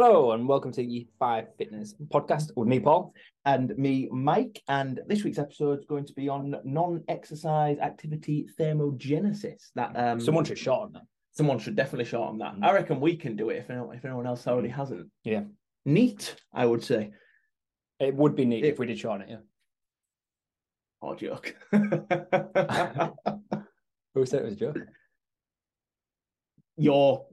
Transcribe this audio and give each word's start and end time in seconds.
Hello 0.00 0.30
and 0.30 0.46
welcome 0.46 0.70
to 0.70 0.76
the 0.86 1.08
Five 1.18 1.46
Fitness 1.58 1.92
Podcast 2.06 2.52
with 2.54 2.68
me, 2.68 2.78
Paul. 2.78 3.12
and 3.46 3.76
me, 3.76 4.08
Mike. 4.12 4.62
And 4.68 5.00
this 5.08 5.24
week's 5.24 5.40
episode 5.40 5.80
is 5.80 5.86
going 5.86 6.04
to 6.06 6.12
be 6.12 6.28
on 6.28 6.54
non-exercise 6.62 7.78
activity 7.80 8.46
thermogenesis. 8.60 9.70
That 9.74 9.96
um, 9.98 10.20
Someone 10.20 10.44
should 10.44 10.56
shorten 10.56 10.92
that. 10.92 11.02
someone 11.32 11.58
should 11.58 11.74
definitely 11.74 12.04
shorten 12.04 12.38
that. 12.38 12.54
Mm. 12.54 12.64
I 12.64 12.74
reckon 12.74 13.00
we 13.00 13.16
can 13.16 13.34
do 13.34 13.50
it 13.50 13.56
if 13.56 13.70
anyone, 13.70 13.96
if 13.96 14.04
anyone 14.04 14.24
else 14.28 14.46
already 14.46 14.68
hasn't. 14.68 15.10
Yeah. 15.24 15.42
Neat, 15.84 16.36
I 16.54 16.64
would 16.64 16.84
say. 16.84 17.10
It 17.98 18.14
would 18.14 18.36
be 18.36 18.44
neat 18.44 18.64
It- 18.64 18.68
if 18.74 18.78
we 18.78 18.86
did 18.86 19.00
shorten 19.00 19.28
it, 19.28 19.30
yeah. 19.32 19.38
Or 21.00 21.16
joke. 21.16 21.56
Who 24.14 24.24
said 24.26 24.42
it 24.42 24.44
was 24.44 24.52
a 24.54 24.56
joke? 24.56 24.78
Your 26.76 27.26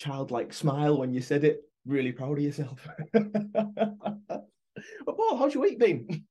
childlike 0.00 0.52
smile 0.52 0.98
when 0.98 1.12
you 1.14 1.20
said 1.20 1.44
it. 1.44 1.60
Really 1.86 2.12
proud 2.12 2.38
of 2.38 2.44
yourself. 2.44 2.86
but 3.12 3.26
Paul, 5.06 5.36
how's 5.36 5.54
your 5.54 5.62
week 5.62 5.78
been? 5.78 6.24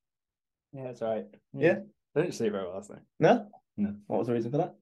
Yeah, 0.73 0.85
that's 0.85 1.01
right. 1.01 1.25
Yeah. 1.53 1.75
Mm. 1.75 1.85
I 2.15 2.21
didn't 2.21 2.35
sleep 2.35 2.51
very 2.51 2.63
well 2.63 2.73
last 2.73 2.89
night. 2.89 3.01
No? 3.19 3.47
No. 3.77 3.95
What 4.07 4.19
was 4.19 4.27
the 4.27 4.33
reason 4.33 4.51
for 4.51 4.57
that? 4.57 4.75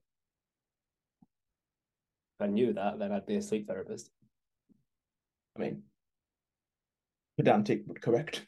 If 2.39 2.45
I 2.45 2.47
knew 2.47 2.73
that, 2.73 2.99
then 2.99 3.11
I'd 3.11 3.25
be 3.25 3.35
a 3.35 3.41
sleep 3.41 3.67
therapist. 3.67 4.09
I 5.57 5.61
mean, 5.61 5.84
pedantic 7.38 7.85
but 7.85 8.02
correct. 8.02 8.45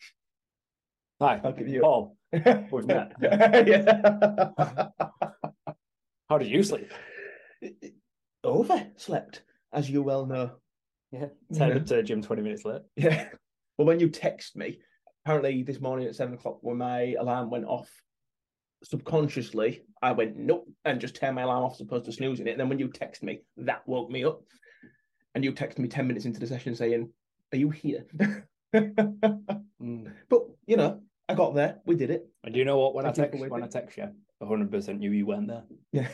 Hi, 1.22 1.42
I'll 1.44 1.52
give 1.52 1.68
you. 1.68 1.82
Paul. 1.82 2.18
We've 2.72 2.86
met. 2.86 3.14
yeah. 3.22 4.88
How 6.30 6.38
did 6.38 6.48
you 6.50 6.64
sleep? 6.64 6.92
Overslept, 8.44 9.42
as 9.72 9.90
you 9.90 10.02
well 10.02 10.26
know. 10.26 10.52
Yeah. 11.14 11.28
Yeah. 11.50 11.60
Turned 11.60 11.78
up 11.80 11.86
to 11.86 11.96
the 11.96 12.04
gym 12.04 12.22
20 12.22 12.42
minutes 12.42 12.66
late. 12.66 12.82
Yeah. 12.96 13.30
Well, 13.78 13.88
when 13.88 14.00
you 14.00 14.10
text 14.10 14.56
me, 14.56 14.80
apparently 15.26 15.64
this 15.64 15.80
morning 15.80 16.08
at 16.08 16.16
seven 16.16 16.34
o'clock 16.36 16.58
when 16.62 16.78
my 16.78 17.16
alarm 17.20 17.50
went 17.50 17.66
off, 17.66 17.90
subconsciously 18.84 19.84
I 20.02 20.12
went 20.12 20.36
nope 20.38 20.68
and 20.86 21.00
just 21.00 21.16
turned 21.16 21.36
my 21.36 21.44
alarm 21.44 21.64
off 21.64 21.76
as 21.76 21.82
opposed 21.82 22.06
to 22.06 22.12
snoozing 22.12 22.48
it. 22.48 22.52
And 22.52 22.60
then 22.60 22.70
when 22.70 22.80
you 22.80 22.90
text 22.90 23.24
me, 23.24 23.42
that 23.58 23.88
woke 23.88 24.10
me 24.10 24.26
up. 24.26 24.42
And 25.36 25.44
you 25.44 25.52
text 25.52 25.80
me 25.80 25.88
ten 25.88 26.08
minutes 26.08 26.26
into 26.26 26.40
the 26.40 26.46
session 26.46 26.76
saying, 26.76 27.10
"Are 27.54 27.58
you 27.58 27.70
here?" 27.70 28.06
Mm. 29.82 30.14
but 30.30 30.44
you 30.66 30.78
know, 30.78 31.02
I 31.28 31.34
got 31.36 31.54
there. 31.56 31.80
We 31.86 31.96
did 31.96 32.10
it. 32.10 32.28
And 32.44 32.56
you 32.56 32.64
know 32.66 32.78
what? 32.80 32.96
When 32.96 33.04
Thank 33.06 33.20
I 33.20 33.22
text 33.24 33.50
when 33.50 33.64
I 33.64 33.68
text 33.68 33.98
you, 33.98 34.10
100% 34.42 34.98
knew 34.98 35.12
you 35.12 35.26
weren't 35.26 35.48
there. 35.48 35.64
Yeah. 35.92 36.08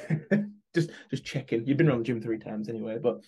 just 0.73 0.89
just 1.09 1.23
checking. 1.25 1.65
You've 1.65 1.77
been 1.77 1.87
around 1.89 1.99
the 1.99 2.03
gym 2.05 2.21
three 2.21 2.39
times 2.39 2.67
anyway, 2.67 2.97
but 3.01 3.21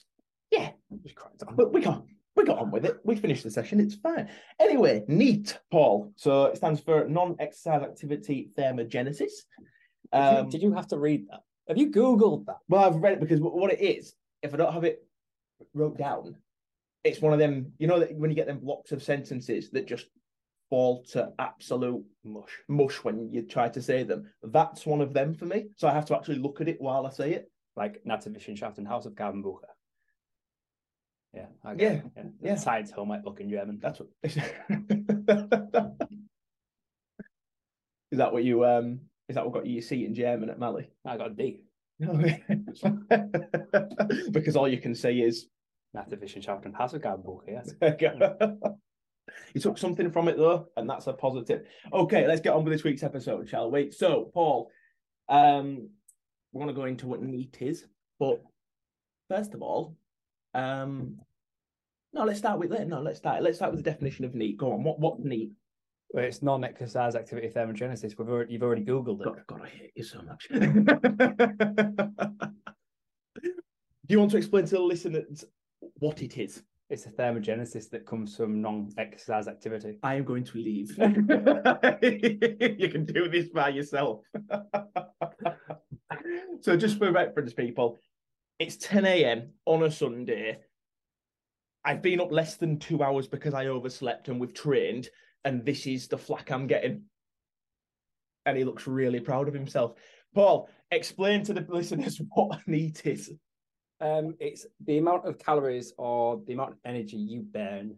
yeah, 0.51 0.71
Just 1.03 1.15
cracked 1.15 1.41
on. 1.43 1.55
but 1.55 1.73
we 1.73 1.81
got 1.81 2.03
we 2.35 2.45
got 2.45 2.59
on 2.59 2.71
with 2.71 2.85
it. 2.85 2.97
We 3.03 3.15
finished 3.15 3.43
the 3.43 3.51
session. 3.51 3.79
It's 3.79 3.95
fine. 3.95 4.29
Anyway, 4.59 5.03
neat, 5.07 5.59
Paul. 5.69 6.13
So 6.15 6.45
it 6.45 6.55
stands 6.57 6.79
for 6.79 7.05
non-exercise 7.07 7.81
activity 7.81 8.51
thermogenesis. 8.57 9.19
Did 9.19 9.33
you- 10.13 10.19
Um, 10.19 10.49
did 10.49 10.61
you 10.61 10.71
have 10.73 10.87
to 10.87 10.97
read 10.97 11.27
that? 11.29 11.41
Have 11.67 11.77
you 11.77 11.91
Googled 11.91 12.45
that? 12.45 12.57
well, 12.69 12.83
I've 12.85 12.95
read 13.01 13.13
it 13.13 13.19
because 13.19 13.41
what 13.41 13.71
it 13.73 13.81
is, 13.81 14.13
if 14.41 14.53
I 14.53 14.57
don't 14.57 14.73
have 14.73 14.85
it 14.85 15.05
wrote 15.73 15.97
down, 15.97 16.37
it's 17.03 17.21
one 17.21 17.33
of 17.33 17.39
them. 17.39 17.73
You 17.79 17.87
know 17.87 17.99
that 17.99 18.15
when 18.15 18.29
you 18.29 18.35
get 18.35 18.47
them 18.47 18.59
blocks 18.59 18.91
of 18.93 19.03
sentences 19.03 19.69
that 19.71 19.85
just 19.87 20.07
fall 20.69 21.03
to 21.03 21.33
absolute 21.37 22.03
Mush. 22.23 22.59
mush 22.69 23.03
when 23.03 23.29
you 23.29 23.41
try 23.41 23.67
to 23.69 23.81
say 23.81 24.03
them. 24.03 24.31
That's 24.41 24.85
one 24.85 25.01
of 25.01 25.13
them 25.13 25.33
for 25.33 25.45
me. 25.45 25.67
So 25.75 25.87
I 25.89 25.91
have 25.93 26.05
to 26.05 26.15
actually 26.15 26.39
look 26.39 26.61
at 26.61 26.69
it 26.69 26.79
while 26.79 27.05
I 27.05 27.09
say 27.09 27.33
it. 27.33 27.51
Like 27.75 28.01
Naturwissenschaft 28.05 28.79
Hausaufgabenbücher. 28.79 29.67
Yeah. 31.33 31.45
I 31.63 31.73
Yeah, 31.73 32.01
yeah. 32.15 32.23
yeah. 32.41 32.55
Science 32.55 32.91
Homework 32.91 33.23
book 33.23 33.39
in 33.39 33.49
German. 33.49 33.79
That's 33.81 33.99
what. 33.99 34.09
is 34.23 34.35
that 38.11 38.33
what 38.33 38.43
you 38.43 38.65
um? 38.65 38.99
Is 39.29 39.35
that 39.35 39.45
what 39.45 39.53
got 39.53 39.65
you 39.65 39.73
your 39.73 39.81
seat 39.81 40.05
in 40.05 40.13
German 40.13 40.49
at 40.49 40.59
Mali? 40.59 40.89
I 41.05 41.17
got 41.17 41.31
a 41.31 41.33
D. 41.33 41.63
No, 41.99 42.13
because 44.31 44.55
all 44.55 44.67
you 44.67 44.79
can 44.79 44.95
say 44.95 45.19
is 45.19 45.47
Naturwissenschaft 45.95 46.65
and 46.65 46.75
Hausaufgabenbücher, 46.75 47.47
yes. 47.47 47.73
you 49.53 49.61
took 49.61 49.77
something 49.77 50.11
from 50.11 50.27
it 50.27 50.37
though, 50.37 50.67
and 50.75 50.89
that's 50.89 51.07
a 51.07 51.13
positive. 51.13 51.67
Okay, 51.93 52.27
let's 52.27 52.41
get 52.41 52.53
on 52.53 52.63
with 52.63 52.73
this 52.73 52.83
week's 52.83 53.03
episode, 53.03 53.47
shall 53.47 53.69
we? 53.69 53.91
So, 53.91 54.31
Paul, 54.33 54.71
um, 55.29 55.89
we 56.51 56.59
want 56.59 56.69
to 56.69 56.75
go 56.75 56.85
into 56.85 57.07
what 57.07 57.21
neat 57.21 57.57
is, 57.61 57.85
but 58.19 58.41
first 59.29 59.53
of 59.53 59.61
all, 59.61 59.95
um, 60.53 61.17
no, 62.13 62.23
let's 62.23 62.39
start 62.39 62.59
with 62.59 62.71
no, 62.71 63.01
let's 63.01 63.19
start. 63.19 63.41
Let's 63.41 63.57
start 63.57 63.71
with 63.71 63.83
the 63.83 63.89
definition 63.89 64.25
of 64.25 64.35
neat. 64.35 64.57
Go 64.57 64.73
on. 64.73 64.83
What 64.83 64.99
what 64.99 65.19
neat? 65.19 65.51
Well, 66.13 66.25
it's 66.25 66.41
non-exercise 66.41 67.15
activity 67.15 67.47
thermogenesis. 67.47 68.17
We've 68.17 68.27
already, 68.27 68.53
you've 68.53 68.63
already 68.63 68.83
Googled 68.83 69.21
it. 69.21 69.25
God, 69.25 69.43
God, 69.47 69.61
I 69.63 69.69
hate 69.69 69.93
you 69.95 70.03
so 70.03 70.21
much. 70.21 70.49
Do 74.07 74.09
you 74.09 74.19
want 74.19 74.31
to 74.31 74.37
explain 74.37 74.65
to 74.65 74.71
the 74.71 74.81
listeners 74.81 75.45
what 75.99 76.21
it 76.21 76.37
is? 76.37 76.63
It's 76.89 77.05
a 77.05 77.09
thermogenesis 77.09 77.89
that 77.91 78.05
comes 78.05 78.35
from 78.35 78.61
non-exercise 78.61 79.47
activity. 79.47 79.99
I 80.03 80.15
am 80.15 80.25
going 80.25 80.43
to 80.43 80.57
leave. 80.57 80.97
you 80.99 82.89
can 82.89 83.05
do 83.05 83.29
this 83.29 83.47
by 83.47 83.69
yourself. 83.69 84.19
so, 86.59 86.75
just 86.75 86.97
for 86.97 87.09
reference, 87.13 87.53
people, 87.53 87.99
it's 88.59 88.77
10 88.77 89.05
a.m. 89.05 89.49
on 89.65 89.83
a 89.83 89.91
Sunday. 89.91 90.59
I've 91.83 92.01
been 92.01 92.21
up 92.21 92.31
less 92.31 92.57
than 92.57 92.77
two 92.77 93.01
hours 93.01 93.27
because 93.27 93.53
I 93.53 93.67
overslept 93.67 94.27
and 94.27 94.39
we've 94.39 94.53
trained, 94.53 95.09
and 95.43 95.65
this 95.65 95.87
is 95.87 96.07
the 96.07 96.17
flack 96.17 96.51
I'm 96.51 96.67
getting. 96.67 97.03
And 98.45 98.57
he 98.57 98.63
looks 98.63 98.87
really 98.87 99.19
proud 99.19 99.47
of 99.47 99.53
himself. 99.53 99.93
Paul, 100.33 100.69
explain 100.91 101.43
to 101.43 101.53
the 101.53 101.65
listeners 101.67 102.21
what 102.33 102.59
neat 102.67 103.05
is. 103.05 103.31
Um, 103.99 104.35
it's 104.39 104.65
the 104.85 104.97
amount 104.97 105.27
of 105.27 105.37
calories 105.37 105.93
or 105.97 106.41
the 106.45 106.53
amount 106.53 106.71
of 106.71 106.77
energy 106.85 107.17
you 107.17 107.41
burn 107.41 107.95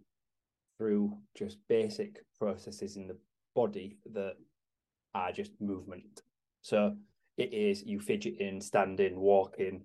through 0.77 1.17
just 1.35 1.57
basic 1.69 2.25
processes 2.37 2.97
in 2.97 3.07
the 3.07 3.17
body 3.55 3.97
that 4.13 4.33
are 5.15 5.31
just 5.31 5.51
movement. 5.61 6.21
So 6.61 6.95
it 7.37 7.53
is 7.53 7.83
you 7.83 7.99
fidgeting, 7.99 8.61
standing, 8.61 9.19
walking, 9.19 9.83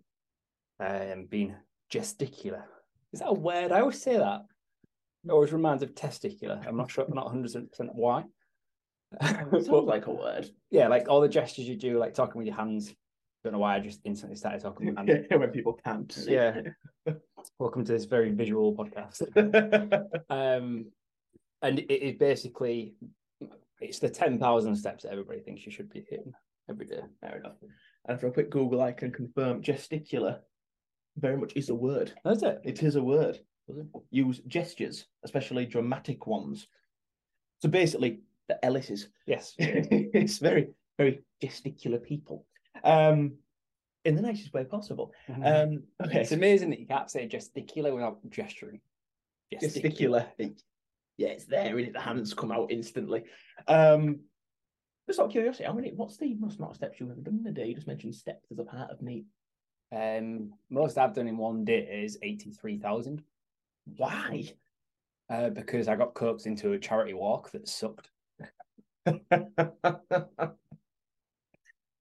um, 0.80 1.26
being 1.28 1.54
gesticular. 1.92 2.62
Is 3.12 3.20
that 3.20 3.28
a 3.28 3.34
word? 3.34 3.72
I 3.72 3.80
always 3.80 4.02
say 4.02 4.16
that. 4.16 4.42
It 5.24 5.30
always 5.30 5.52
reminds 5.52 5.82
of 5.82 5.94
testicular. 5.94 6.66
I'm 6.66 6.76
not 6.76 6.90
sure, 6.90 7.04
I'm 7.04 7.14
not 7.14 7.26
100 7.26 7.70
percent 7.70 7.94
why. 7.94 8.24
Sounds 9.22 9.68
But, 9.68 9.86
like 9.86 10.06
a 10.06 10.12
word. 10.12 10.50
yeah, 10.70 10.88
like 10.88 11.08
all 11.08 11.20
the 11.20 11.28
gestures 11.28 11.66
you 11.66 11.76
do, 11.76 11.98
like 11.98 12.14
talking 12.14 12.38
with 12.38 12.46
your 12.46 12.56
hands. 12.56 12.94
Don't 13.44 13.52
know 13.52 13.58
why 13.60 13.76
I 13.76 13.80
just 13.80 14.00
instantly 14.04 14.36
started 14.36 14.60
talking 14.60 14.86
with 14.86 14.96
hands. 14.96 15.26
when 15.30 15.50
people 15.50 15.74
can't. 15.84 16.14
Yeah. 16.26 16.60
Welcome 17.58 17.84
to 17.84 17.92
this 17.92 18.04
very 18.04 18.30
visual 18.32 18.74
podcast. 18.74 19.22
Um, 20.30 20.86
and 21.62 21.78
it 21.80 21.90
is 21.90 22.16
basically 22.18 22.94
it's 23.80 23.98
the 23.98 24.08
ten 24.08 24.38
thousand 24.38 24.76
steps 24.76 25.02
that 25.04 25.12
everybody 25.12 25.40
thinks 25.40 25.64
you 25.64 25.72
should 25.72 25.90
be 25.90 26.04
hitting 26.08 26.32
every 26.68 26.86
day. 26.86 27.00
Fair 27.20 27.38
enough. 27.38 27.56
And 28.06 28.20
for 28.20 28.26
a 28.28 28.32
quick 28.32 28.50
Google, 28.50 28.82
I 28.82 28.92
can 28.92 29.10
confirm 29.10 29.62
gesticular 29.62 30.38
very 31.18 31.36
much 31.36 31.52
is 31.56 31.68
a 31.68 31.74
word. 31.74 32.12
That's 32.24 32.42
it. 32.42 32.60
It 32.64 32.82
is 32.82 32.96
a 32.96 33.02
word. 33.02 33.38
Use 34.10 34.40
gestures, 34.46 35.06
especially 35.24 35.66
dramatic 35.66 36.26
ones. 36.26 36.66
So 37.60 37.68
basically, 37.68 38.20
the 38.48 38.58
Ellises. 38.62 39.06
Yes. 39.26 39.54
it's 39.58 40.38
very, 40.38 40.68
very 40.96 41.22
gesticular 41.42 42.02
people. 42.02 42.46
Um, 42.84 43.32
in 44.04 44.14
the 44.14 44.22
nicest 44.22 44.54
way 44.54 44.64
possible. 44.64 45.12
Um, 45.44 45.82
okay. 46.02 46.20
It's 46.20 46.32
amazing 46.32 46.70
that 46.70 46.80
you 46.80 46.86
can't 46.86 47.10
say 47.10 47.28
gesticular 47.28 47.92
without 47.92 48.18
gesturing. 48.30 48.80
gesticular. 49.52 50.26
Yeah, 51.18 51.28
it's 51.28 51.46
there, 51.46 51.76
and 51.76 51.94
the 51.94 52.00
hands 52.00 52.32
come 52.32 52.52
out 52.52 52.70
instantly. 52.70 53.24
Um, 53.66 54.20
just 55.08 55.18
out 55.18 55.26
of 55.26 55.32
curiosity, 55.32 55.64
how 55.64 55.72
many? 55.72 55.90
What's 55.90 56.16
the 56.16 56.34
most 56.34 56.58
amount 56.58 56.72
of 56.72 56.76
steps 56.76 57.00
you've 57.00 57.10
ever 57.10 57.20
done 57.20 57.40
in 57.40 57.46
a 57.46 57.52
day? 57.52 57.66
You 57.66 57.74
just 57.74 57.88
mentioned 57.88 58.14
steps 58.14 58.46
as 58.52 58.58
a 58.58 58.64
part 58.64 58.90
of 58.90 59.02
neat. 59.02 59.26
Um, 59.90 60.52
most 60.70 60.98
I've 60.98 61.14
done 61.14 61.28
in 61.28 61.38
one 61.38 61.64
day 61.64 62.02
is 62.04 62.18
eighty 62.22 62.50
three 62.50 62.78
thousand. 62.78 63.22
Why? 63.96 64.52
Uh, 65.30 65.50
because 65.50 65.88
I 65.88 65.96
got 65.96 66.14
coaxed 66.14 66.46
into 66.46 66.72
a 66.72 66.78
charity 66.78 67.14
walk 67.14 67.50
that 67.52 67.68
sucked. 67.68 68.10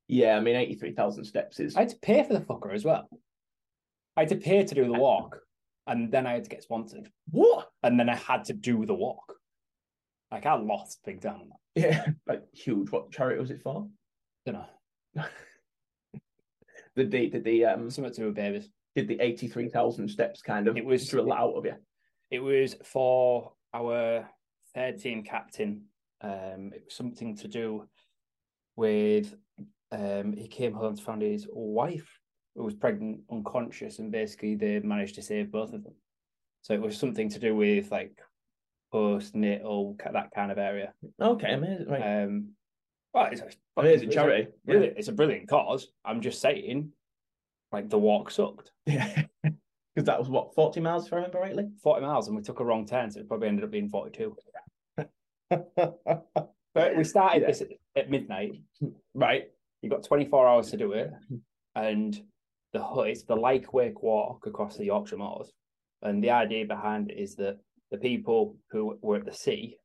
yeah, 0.07 0.37
I 0.37 0.39
mean, 0.39 0.55
eighty-three 0.55 0.93
thousand 0.93 1.25
steps 1.25 1.59
is. 1.59 1.75
I 1.75 1.81
had 1.81 1.89
to 1.89 1.97
pay 1.97 2.23
for 2.23 2.33
the 2.33 2.41
fucker 2.41 2.73
as 2.73 2.83
well. 2.85 3.07
I 4.15 4.21
had 4.21 4.29
to 4.29 4.35
pay 4.37 4.63
to 4.63 4.75
do 4.75 4.85
the 4.85 4.93
walk, 4.93 5.39
and 5.85 6.11
then 6.11 6.25
I 6.25 6.33
had 6.33 6.43
to 6.45 6.49
get 6.49 6.63
sponsored, 6.63 7.09
What? 7.29 7.69
and 7.83 7.99
then 7.99 8.09
I 8.09 8.15
had 8.15 8.45
to 8.45 8.53
do 8.53 8.85
the 8.85 8.93
walk. 8.95 9.35
Like 10.31 10.45
I 10.45 10.55
lost 10.55 10.99
big 11.05 11.21
time 11.21 11.35
on 11.41 11.49
that. 11.49 11.81
Yeah, 11.81 12.05
like 12.27 12.43
huge. 12.53 12.91
What 12.91 13.11
charity 13.11 13.39
was 13.39 13.51
it 13.51 13.61
for? 13.61 13.87
Don't 14.45 14.55
know. 14.55 15.23
Did 16.97 17.11
the 17.11 17.29
did 17.29 17.43
the 17.43 17.65
um 17.65 17.89
Something 17.89 18.11
to 18.13 18.19
do 18.21 18.25
with 18.27 18.35
babies. 18.35 18.69
did 18.95 19.07
the 19.07 19.19
eighty-three 19.21 19.69
thousand 19.69 20.09
steps 20.09 20.41
kind 20.41 20.67
of 20.67 20.75
It 20.75 20.83
was- 20.85 21.07
drill 21.07 21.31
out 21.31 21.53
of 21.53 21.63
you? 21.65 21.75
It 22.31 22.39
was 22.39 22.75
for 22.83 23.53
our 23.73 24.27
third 24.75 24.99
team 24.99 25.23
captain. 25.23 25.83
Um, 26.21 26.73
it 26.75 26.83
was 26.85 26.95
something 26.95 27.37
to 27.37 27.47
do 27.47 27.87
with 28.75 29.33
um, 29.91 30.33
he 30.33 30.47
came 30.47 30.73
home 30.73 30.95
to 30.97 31.01
find 31.03 31.21
his 31.21 31.47
wife 31.51 32.09
who 32.55 32.63
was 32.63 32.73
pregnant, 32.73 33.21
unconscious, 33.31 33.99
and 33.99 34.11
basically 34.11 34.55
they 34.55 34.79
managed 34.79 35.15
to 35.15 35.21
save 35.21 35.51
both 35.51 35.73
of 35.73 35.83
them. 35.83 35.93
So 36.63 36.73
it 36.73 36.81
was 36.81 36.97
something 36.97 37.29
to 37.29 37.39
do 37.39 37.55
with 37.55 37.91
like 37.91 38.19
postnatal 38.93 39.97
that 40.11 40.31
kind 40.33 40.51
of 40.51 40.57
area. 40.57 40.93
Okay, 41.21 41.53
amazing. 41.53 41.87
Right. 41.87 42.23
Um, 42.23 42.49
well, 43.17 43.27
it's 43.31 43.41
a, 43.41 43.47
it's 43.93 44.03
a- 44.03 44.07
charity. 44.07 44.47
Yeah. 44.65 44.73
Brilliant. 44.73 44.97
It's 44.97 45.07
a 45.07 45.13
brilliant 45.13 45.47
cause. 45.49 45.87
I'm 46.05 46.21
just 46.21 46.41
saying, 46.41 46.91
like 47.71 47.89
the 47.89 47.97
walk 47.99 48.31
sucked. 48.31 48.71
Yeah. 48.85 49.23
Because 49.43 50.05
that 50.05 50.19
was 50.19 50.29
what, 50.29 50.53
40 50.53 50.79
miles 50.79 51.07
if 51.07 51.13
I 51.13 51.15
remember 51.15 51.39
rightly? 51.39 51.69
40 51.81 52.05
miles 52.05 52.27
and 52.27 52.37
we 52.37 52.43
took 52.43 52.59
a 52.59 52.63
wrong 52.63 52.85
turn, 52.85 53.09
so 53.09 53.19
it 53.19 53.27
probably 53.27 53.47
ended 53.47 53.65
up 53.65 53.71
being 53.71 53.89
42. 53.89 54.35
But 56.77 56.95
we 56.95 57.03
started 57.03 57.41
Yeah. 57.41 57.47
this 57.47 57.61
at, 57.61 57.69
at 57.95 58.09
midnight. 58.11 58.51
right. 59.15 59.45
You've 59.81 59.91
got 59.91 60.03
24 60.03 60.47
hours 60.47 60.69
to 60.69 60.77
do 60.77 60.91
it. 60.91 61.11
And 61.73 62.15
the 62.73 62.83
it's 63.07 63.23
the 63.23 63.35
Lyke 63.35 63.73
Wake 63.73 64.03
walk 64.03 64.45
across 64.45 64.77
the 64.77 64.85
Yorkshire 64.85 65.17
Moors. 65.17 65.51
And 66.03 66.23
the 66.23 66.29
idea 66.29 66.65
behind 66.65 67.09
it 67.09 67.17
is 67.17 67.35
that 67.37 67.57
the 67.89 67.97
people 67.97 68.55
who 68.69 68.99
were 69.01 69.15
at 69.15 69.25
the 69.25 69.33
sea, 69.33 69.77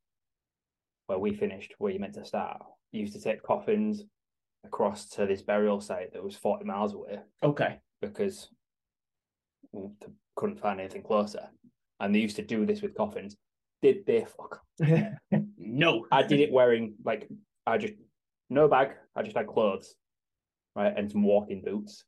where 1.06 1.18
we 1.18 1.32
finished, 1.34 1.72
where 1.78 1.92
you 1.92 1.98
meant 2.00 2.14
to 2.14 2.24
start, 2.26 2.60
used 3.00 3.14
to 3.14 3.20
take 3.20 3.42
coffins 3.42 4.04
across 4.64 5.08
to 5.10 5.26
this 5.26 5.42
burial 5.42 5.80
site 5.80 6.12
that 6.12 6.22
was 6.22 6.36
40 6.36 6.64
miles 6.64 6.94
away 6.94 7.18
Okay. 7.42 7.80
because 8.00 8.48
well, 9.72 9.92
they 10.00 10.08
couldn't 10.36 10.60
find 10.60 10.80
anything 10.80 11.02
closer. 11.02 11.48
And 12.00 12.14
they 12.14 12.18
used 12.20 12.36
to 12.36 12.42
do 12.42 12.66
this 12.66 12.82
with 12.82 12.94
coffins. 12.96 13.36
Did 13.80 14.06
they 14.06 14.24
fuck? 14.24 14.60
no. 15.58 16.06
I 16.12 16.22
did 16.22 16.40
it 16.40 16.52
wearing 16.52 16.94
like 17.04 17.28
I 17.66 17.78
just 17.78 17.94
no 18.50 18.68
bag. 18.68 18.90
I 19.16 19.22
just 19.22 19.36
had 19.36 19.46
clothes, 19.46 19.94
right, 20.76 20.92
and 20.96 21.10
some 21.10 21.22
walking 21.22 21.62
boots, 21.64 22.04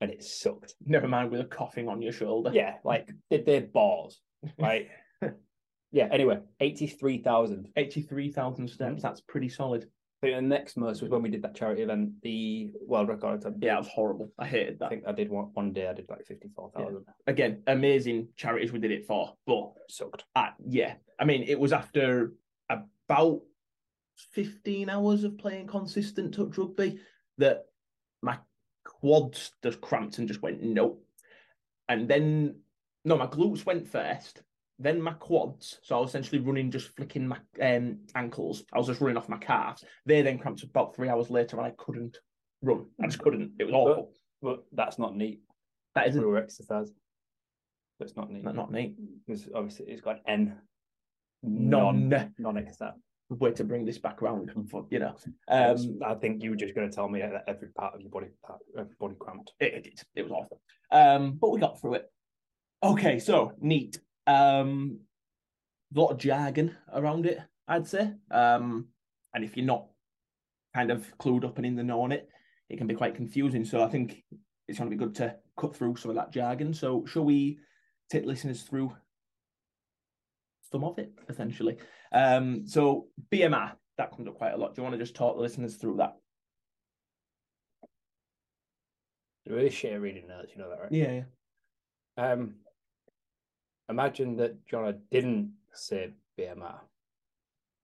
and 0.00 0.10
it 0.10 0.22
sucked. 0.22 0.74
Never 0.84 1.06
mind 1.08 1.30
with 1.30 1.40
a 1.40 1.44
coughing 1.44 1.88
on 1.88 2.02
your 2.02 2.12
shoulder. 2.12 2.50
Yeah, 2.52 2.74
like 2.84 3.10
did 3.30 3.44
they 3.46 3.60
balls, 3.60 4.20
right? 4.58 4.88
yeah. 5.92 6.08
Anyway, 6.10 6.38
eighty 6.60 6.86
three 6.86 7.18
thousand. 7.18 7.68
83,000 7.76 8.68
steps. 8.68 9.02
That's 9.02 9.20
pretty 9.20 9.48
solid. 9.48 9.88
Think 10.22 10.36
the 10.36 10.40
next 10.42 10.76
most 10.76 11.02
was 11.02 11.10
when 11.10 11.20
we 11.20 11.30
did 11.30 11.42
that 11.42 11.56
charity 11.56 11.82
event, 11.82 12.12
the 12.22 12.70
world 12.86 13.08
record. 13.08 13.40
attempt. 13.40 13.58
Yeah, 13.60 13.74
it 13.74 13.78
was 13.78 13.88
horrible. 13.88 14.30
I 14.38 14.46
hated 14.46 14.78
that. 14.78 14.86
I 14.86 14.88
think 14.88 15.02
I 15.06 15.10
did 15.12 15.28
one 15.28 15.46
one 15.54 15.72
day. 15.72 15.88
I 15.88 15.94
did 15.94 16.08
like 16.08 16.24
fifty 16.24 16.48
four 16.54 16.70
thousand. 16.76 17.04
Again, 17.26 17.62
amazing 17.66 18.28
charities 18.36 18.70
we 18.72 18.78
did 18.78 18.92
it 18.92 19.04
for. 19.04 19.34
But 19.48 19.72
it 19.76 19.90
Sucked. 19.90 20.24
uh, 20.36 20.50
yeah, 20.64 20.94
I 21.18 21.24
mean, 21.24 21.42
it 21.42 21.58
was 21.58 21.72
after 21.72 22.34
about 22.70 23.40
15 24.32 24.88
hours 24.88 25.24
of 25.24 25.38
playing 25.38 25.66
consistent 25.66 26.34
touch 26.34 26.56
rugby 26.56 27.00
that 27.38 27.64
my 28.22 28.38
quads 28.84 29.52
just 29.62 29.80
cramped 29.80 30.18
and 30.18 30.28
just 30.28 30.42
went, 30.42 30.62
nope. 30.62 31.04
And 31.88 32.08
then, 32.08 32.60
no, 33.04 33.16
my 33.16 33.26
glutes 33.26 33.66
went 33.66 33.88
first, 33.88 34.42
then 34.82 35.00
my 35.00 35.12
quads. 35.12 35.78
So 35.82 35.96
I 35.96 36.00
was 36.00 36.10
essentially 36.10 36.40
running, 36.40 36.70
just 36.70 36.94
flicking 36.96 37.28
my 37.28 37.38
um, 37.60 37.98
ankles. 38.14 38.64
I 38.72 38.78
was 38.78 38.86
just 38.86 39.00
running 39.00 39.16
off 39.16 39.28
my 39.28 39.38
calves. 39.38 39.84
They 40.06 40.22
then 40.22 40.38
cramped 40.38 40.62
about 40.62 40.94
three 40.94 41.08
hours 41.08 41.30
later 41.30 41.56
and 41.56 41.66
I 41.66 41.72
couldn't 41.78 42.18
run. 42.62 42.86
I 43.02 43.06
just 43.06 43.20
couldn't. 43.20 43.52
It 43.58 43.64
was 43.64 43.74
awful. 43.74 44.12
But 44.40 44.64
that's 44.72 44.98
not 44.98 45.16
neat. 45.16 45.40
That 45.94 46.08
isn't 46.08 46.20
Through 46.20 46.38
exercise. 46.38 46.90
That's 48.00 48.16
not 48.16 48.30
neat. 48.30 48.42
not, 48.42 48.56
not 48.56 48.72
neat. 48.72 48.96
because 49.26 49.48
obviously 49.54 49.86
it's 49.86 50.00
got 50.00 50.16
an 50.16 50.22
N. 50.26 50.58
Non. 51.42 52.32
non 52.38 52.58
exercise. 52.58 52.94
Way 53.28 53.52
to 53.52 53.64
bring 53.64 53.84
this 53.84 53.98
back 53.98 54.20
around, 54.20 54.50
you 54.90 54.98
know. 54.98 55.16
Um, 55.48 55.98
I 56.04 56.14
think 56.14 56.42
you 56.42 56.50
were 56.50 56.56
just 56.56 56.74
going 56.74 56.88
to 56.88 56.94
tell 56.94 57.08
me 57.08 57.20
that 57.20 57.44
every 57.46 57.68
part 57.68 57.94
of 57.94 58.00
your 58.02 58.10
body, 58.10 58.26
part, 58.44 58.60
every 58.78 58.94
body 59.00 59.14
cramped. 59.18 59.52
It, 59.58 59.86
it, 59.86 60.04
it 60.14 60.22
was 60.22 60.32
awful. 60.32 60.60
Um, 60.90 61.38
but 61.40 61.50
we 61.50 61.60
got 61.60 61.80
through 61.80 61.94
it. 61.94 62.12
Okay, 62.82 63.18
so 63.18 63.52
neat. 63.60 63.98
Um, 64.26 65.00
a 65.94 66.00
lot 66.00 66.10
of 66.10 66.18
jargon 66.18 66.76
around 66.92 67.26
it, 67.26 67.38
I'd 67.68 67.86
say. 67.86 68.12
Um, 68.30 68.86
and 69.34 69.44
if 69.44 69.56
you're 69.56 69.66
not 69.66 69.86
kind 70.74 70.90
of 70.90 71.06
clued 71.18 71.44
up 71.44 71.58
and 71.58 71.66
in 71.66 71.76
the 71.76 71.82
know 71.82 72.02
on 72.02 72.12
it, 72.12 72.28
it 72.68 72.78
can 72.78 72.86
be 72.86 72.94
quite 72.94 73.14
confusing. 73.14 73.64
So 73.64 73.82
I 73.82 73.88
think 73.88 74.22
it's 74.68 74.78
going 74.78 74.90
to 74.90 74.96
be 74.96 75.04
good 75.04 75.14
to 75.16 75.36
cut 75.58 75.76
through 75.76 75.96
some 75.96 76.10
of 76.10 76.16
that 76.16 76.32
jargon. 76.32 76.72
So 76.72 77.04
shall 77.06 77.24
we 77.24 77.58
take 78.10 78.24
listeners 78.24 78.62
through 78.62 78.92
some 80.70 80.84
of 80.84 80.98
it, 80.98 81.12
essentially? 81.28 81.76
Um, 82.12 82.66
so 82.66 83.08
BMR, 83.30 83.72
that 83.98 84.12
comes 84.12 84.28
up 84.28 84.38
quite 84.38 84.54
a 84.54 84.56
lot. 84.56 84.74
Do 84.74 84.80
you 84.80 84.84
want 84.84 84.94
to 84.94 85.02
just 85.02 85.14
talk 85.14 85.36
the 85.36 85.42
listeners 85.42 85.76
through 85.76 85.96
that? 85.96 86.16
Really 89.46 89.70
shit 89.70 89.92
at 89.92 90.00
reading 90.00 90.28
notes, 90.28 90.52
you 90.54 90.62
know 90.62 90.70
that, 90.70 90.80
right? 90.80 90.92
Yeah, 90.92 91.22
yeah. 92.16 92.32
Um, 92.32 92.54
imagine 93.92 94.36
that 94.36 94.66
Jono 94.66 94.98
didn't 95.10 95.52
say 95.72 96.10
BMR. 96.38 96.80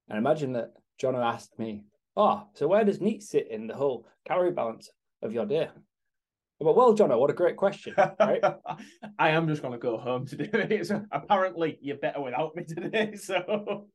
And 0.09 0.19
imagine 0.19 0.55
that 0.55 0.73
Jono 1.01 1.25
asked 1.25 1.59
me, 1.59 1.85
Oh, 2.17 2.49
so 2.55 2.67
where 2.67 2.83
does 2.83 3.01
NEAT 3.01 3.23
sit 3.23 3.49
in 3.49 3.69
the 3.69 3.77
whole 3.77 4.05
calorie 4.27 4.51
balance 4.51 4.91
of 5.23 5.33
your 5.33 5.47
day? 5.47 5.69
I'm 6.61 6.67
like, 6.67 6.75
well, 6.75 6.97
Jono, 6.97 7.17
what 7.21 7.31
a 7.31 7.35
great 7.35 7.57
question, 7.57 7.95
right? 7.97 8.43
I 9.19 9.29
am 9.31 9.47
just 9.47 9.63
going 9.63 9.73
to 9.73 9.79
go 9.79 9.97
home 9.97 10.27
to 10.27 10.37
do 10.37 10.49
it. 10.53 10.87
So 10.87 11.05
apparently, 11.13 11.79
you're 11.81 11.97
better 11.97 12.21
without 12.21 12.57
me 12.57 12.65
today. 12.65 13.15
So, 13.17 13.87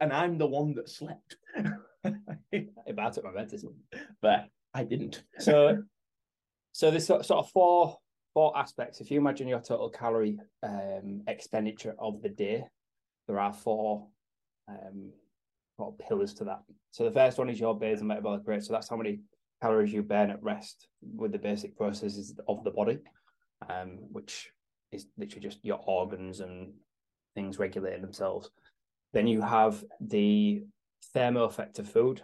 and 0.00 0.12
I'm 0.12 0.38
the 0.38 0.46
one 0.46 0.74
that 0.74 0.88
slept. 0.88 1.36
if 2.52 2.98
I 2.98 3.10
took 3.10 3.24
my 3.24 3.32
medicine. 3.32 3.74
but 4.20 4.46
I 4.72 4.84
didn't. 4.84 5.24
So, 5.40 5.82
so 6.70 6.96
sort 6.98 7.24
sort 7.24 7.44
of 7.44 7.50
four 7.50 7.98
four 8.34 8.56
aspects. 8.56 9.00
If 9.00 9.10
you 9.10 9.18
imagine 9.18 9.48
your 9.48 9.60
total 9.60 9.90
calorie 9.90 10.38
um, 10.62 11.22
expenditure 11.26 11.94
of 11.98 12.22
the 12.22 12.28
day, 12.28 12.64
there 13.26 13.38
are 13.38 13.52
four 13.52 14.06
um, 14.68 15.12
four 15.76 15.94
pillars 15.96 16.34
to 16.34 16.44
that. 16.44 16.62
So 16.90 17.04
the 17.04 17.10
first 17.10 17.38
one 17.38 17.48
is 17.48 17.60
your 17.60 17.78
basal 17.78 18.06
metabolic 18.06 18.42
rate. 18.46 18.64
So 18.64 18.72
that's 18.72 18.88
how 18.88 18.96
many 18.96 19.20
calories 19.60 19.92
you 19.92 20.02
burn 20.02 20.30
at 20.30 20.42
rest 20.42 20.86
with 21.02 21.32
the 21.32 21.38
basic 21.38 21.76
processes 21.76 22.34
of 22.48 22.64
the 22.64 22.70
body, 22.70 22.98
um, 23.68 23.98
which 24.10 24.50
is 24.90 25.06
literally 25.16 25.42
just 25.42 25.64
your 25.64 25.80
organs 25.86 26.40
and 26.40 26.72
things 27.34 27.58
regulating 27.58 28.02
themselves. 28.02 28.50
Then 29.12 29.26
you 29.26 29.40
have 29.40 29.82
the 30.00 30.64
thermo 31.14 31.44
effect 31.44 31.78
of 31.78 31.88
food. 31.88 32.22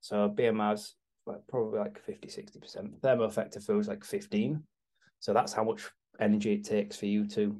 So 0.00 0.28
BMR's 0.28 0.94
like 1.26 1.40
probably 1.48 1.78
like 1.78 1.98
50, 2.00 2.28
60%. 2.28 3.00
Thermo 3.00 3.24
effect 3.24 3.56
of 3.56 3.64
food 3.64 3.80
is 3.80 3.88
like 3.88 4.04
15. 4.04 4.62
So 5.22 5.32
that's 5.32 5.52
how 5.52 5.62
much 5.62 5.88
energy 6.20 6.54
it 6.54 6.64
takes 6.64 6.96
for 6.96 7.06
you 7.06 7.28
to 7.28 7.56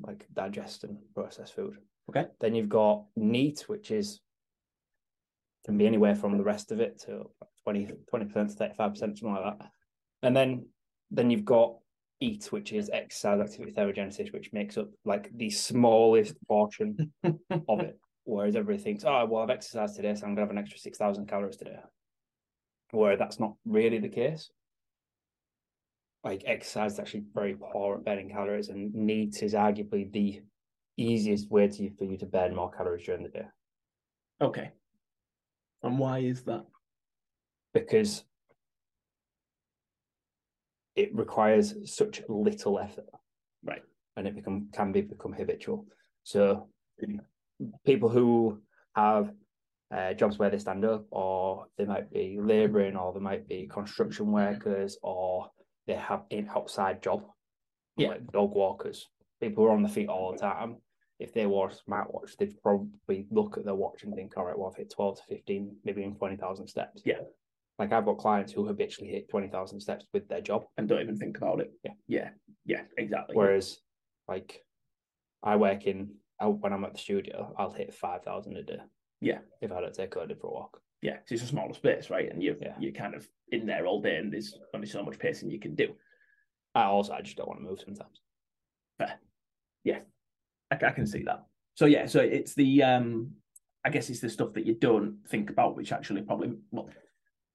like 0.00 0.24
digest 0.32 0.84
and 0.84 0.98
process 1.16 1.50
food. 1.50 1.76
Okay. 2.08 2.26
Then 2.40 2.54
you've 2.54 2.68
got 2.68 3.04
NEAT, 3.16 3.64
which 3.66 3.90
is 3.90 4.20
can 5.64 5.76
be 5.76 5.86
anywhere 5.86 6.14
from 6.14 6.38
the 6.38 6.44
rest 6.44 6.70
of 6.70 6.80
it 6.80 7.00
to 7.02 7.28
20 7.64 7.86
percent 8.08 8.50
to 8.50 8.56
35 8.56 8.90
percent, 8.92 9.18
something 9.18 9.34
like 9.34 9.58
that. 9.58 9.70
And 10.22 10.36
then 10.36 10.66
then 11.10 11.28
you've 11.28 11.44
got 11.44 11.74
EAT, 12.20 12.52
which 12.52 12.72
is 12.72 12.88
exercise 12.88 13.40
activity 13.40 13.72
thermogenesis, 13.72 14.32
which 14.32 14.52
makes 14.52 14.78
up 14.78 14.88
like 15.04 15.28
the 15.36 15.50
smallest 15.50 16.36
portion 16.46 17.12
of 17.24 17.80
it. 17.80 17.98
Whereas 18.24 18.54
everybody 18.54 18.80
thinks, 18.80 19.02
oh, 19.04 19.26
well, 19.28 19.42
I've 19.42 19.50
exercised 19.50 19.96
today, 19.96 20.14
so 20.14 20.24
I'm 20.24 20.36
gonna 20.36 20.42
have 20.42 20.50
an 20.50 20.58
extra 20.58 20.78
six 20.78 20.98
thousand 20.98 21.26
calories 21.26 21.56
today. 21.56 21.78
Where 22.92 23.16
that's 23.16 23.40
not 23.40 23.54
really 23.64 23.98
the 23.98 24.08
case. 24.08 24.52
Like 26.24 26.42
exercise 26.46 26.94
is 26.94 26.98
actually 27.00 27.24
very 27.34 27.56
poor 27.56 27.96
at 27.96 28.04
burning 28.04 28.30
calories, 28.30 28.68
and 28.68 28.94
NEAT 28.94 29.42
is 29.42 29.54
arguably 29.54 30.10
the 30.12 30.42
easiest 30.96 31.50
way 31.50 31.68
to 31.68 31.90
for 31.96 32.04
you 32.04 32.16
to 32.18 32.26
burn 32.26 32.54
more 32.54 32.70
calories 32.70 33.06
during 33.06 33.22
the 33.22 33.28
day 33.30 33.46
Okay. 34.40 34.70
And 35.82 35.98
why 35.98 36.18
is 36.18 36.42
that? 36.44 36.64
because 37.74 38.24
it 40.94 41.14
requires 41.14 41.74
such 41.84 42.22
little 42.28 42.78
effort, 42.78 43.08
Right. 43.64 43.82
And 44.16 44.26
it 44.26 44.34
become 44.34 44.68
can 44.72 44.92
be 44.92 45.00
become 45.00 45.32
habitual. 45.32 45.86
So 46.24 46.68
people 47.86 48.08
who 48.08 48.60
have 48.94 49.32
uh, 49.94 50.12
jobs 50.14 50.38
where 50.38 50.50
they 50.50 50.58
stand 50.58 50.84
up, 50.84 51.06
or 51.10 51.66
they 51.78 51.86
might 51.86 52.10
be 52.10 52.38
labouring, 52.40 52.96
or 52.96 53.12
they 53.12 53.20
might 53.20 53.48
be 53.48 53.66
construction 53.68 54.30
workers, 54.32 54.98
or 55.02 55.50
they 55.86 55.94
have 55.94 56.24
an 56.30 56.48
outside 56.54 57.02
job, 57.02 57.24
Yeah. 57.96 58.08
like 58.08 58.26
dog 58.32 58.54
walkers, 58.54 59.08
people 59.40 59.64
who 59.64 59.70
are 59.70 59.74
on 59.74 59.82
the 59.82 59.88
feet 59.88 60.08
all 60.08 60.32
the 60.32 60.38
time. 60.38 60.76
If 61.18 61.32
they 61.32 61.46
wore 61.46 61.68
a 61.70 61.90
smartwatch, 61.90 62.36
they'd 62.36 62.60
probably 62.62 63.26
look 63.30 63.56
at 63.56 63.64
their 63.64 63.74
watch 63.74 64.02
and 64.02 64.14
think, 64.14 64.36
all 64.36 64.44
right, 64.44 64.58
well, 64.58 64.68
I've 64.70 64.76
hit 64.76 64.90
12 64.90 65.18
to 65.18 65.22
15, 65.28 65.76
maybe 65.84 66.00
even 66.02 66.16
20,000 66.16 66.66
steps. 66.66 67.02
Yeah. 67.04 67.20
Like 67.78 67.92
I've 67.92 68.04
got 68.04 68.18
clients 68.18 68.52
who 68.52 68.66
habitually 68.66 69.10
hit 69.12 69.28
20,000 69.28 69.80
steps 69.80 70.06
with 70.12 70.28
their 70.28 70.40
job. 70.40 70.64
And 70.76 70.88
don't 70.88 71.00
even 71.00 71.16
think 71.16 71.36
about 71.36 71.60
it. 71.60 71.72
Yeah. 71.84 71.92
Yeah. 72.08 72.30
Yeah. 72.64 72.82
Exactly. 72.98 73.36
Whereas, 73.36 73.78
like, 74.28 74.64
I 75.42 75.56
work 75.56 75.86
in 75.86 76.14
I, 76.40 76.46
when 76.46 76.72
I'm 76.72 76.84
at 76.84 76.92
the 76.94 76.98
studio, 76.98 77.54
I'll 77.56 77.72
hit 77.72 77.94
five 77.94 78.24
thousand 78.24 78.56
a 78.56 78.62
day. 78.64 78.78
Yeah. 79.20 79.38
If 79.60 79.70
I 79.70 79.80
don't 79.80 79.94
take 79.94 80.10
Cody 80.10 80.34
for 80.34 80.48
a 80.48 80.50
walk. 80.52 80.80
Yeah, 81.02 81.16
'cause 81.18 81.32
it's 81.32 81.42
a 81.42 81.46
smaller 81.46 81.74
space, 81.74 82.10
right? 82.10 82.30
And 82.30 82.42
you 82.42 82.56
Yeah. 82.60 82.78
you're 82.78 82.92
kind 82.92 83.14
of 83.14 83.28
in 83.48 83.66
there 83.66 83.86
all 83.86 84.00
day, 84.00 84.16
and 84.16 84.32
there's 84.32 84.58
only 84.72 84.86
so 84.86 85.02
much 85.02 85.18
pacing 85.18 85.50
you 85.50 85.58
can 85.58 85.74
do. 85.74 85.94
I 86.74 86.84
also 86.84 87.12
I 87.12 87.20
just 87.22 87.36
don't 87.36 87.48
want 87.48 87.60
to 87.60 87.66
move 87.66 87.80
sometimes. 87.80 88.20
I, 90.72 90.86
I 90.86 90.90
can 90.90 91.06
see 91.06 91.22
that. 91.24 91.44
So 91.74 91.86
yeah, 91.86 92.06
so 92.06 92.20
it's 92.20 92.54
the 92.54 92.82
um, 92.82 93.32
I 93.84 93.90
guess 93.90 94.10
it's 94.10 94.20
the 94.20 94.30
stuff 94.30 94.52
that 94.54 94.66
you 94.66 94.74
don't 94.74 95.18
think 95.28 95.50
about, 95.50 95.76
which 95.76 95.92
actually 95.92 96.22
probably 96.22 96.54
well 96.70 96.88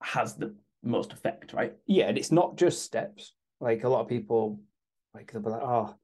has 0.01 0.35
the 0.35 0.55
most 0.83 1.13
effect, 1.13 1.53
right? 1.53 1.73
Yeah, 1.85 2.07
and 2.09 2.17
it's 2.17 2.31
not 2.31 2.55
just 2.57 2.83
steps. 2.83 3.33
Like 3.59 3.83
a 3.83 3.89
lot 3.89 4.01
of 4.01 4.07
people, 4.07 4.59
like 5.13 5.31
they'll 5.31 5.41
be 5.41 5.49
like, 5.49 5.61
"Oh, 5.63 5.95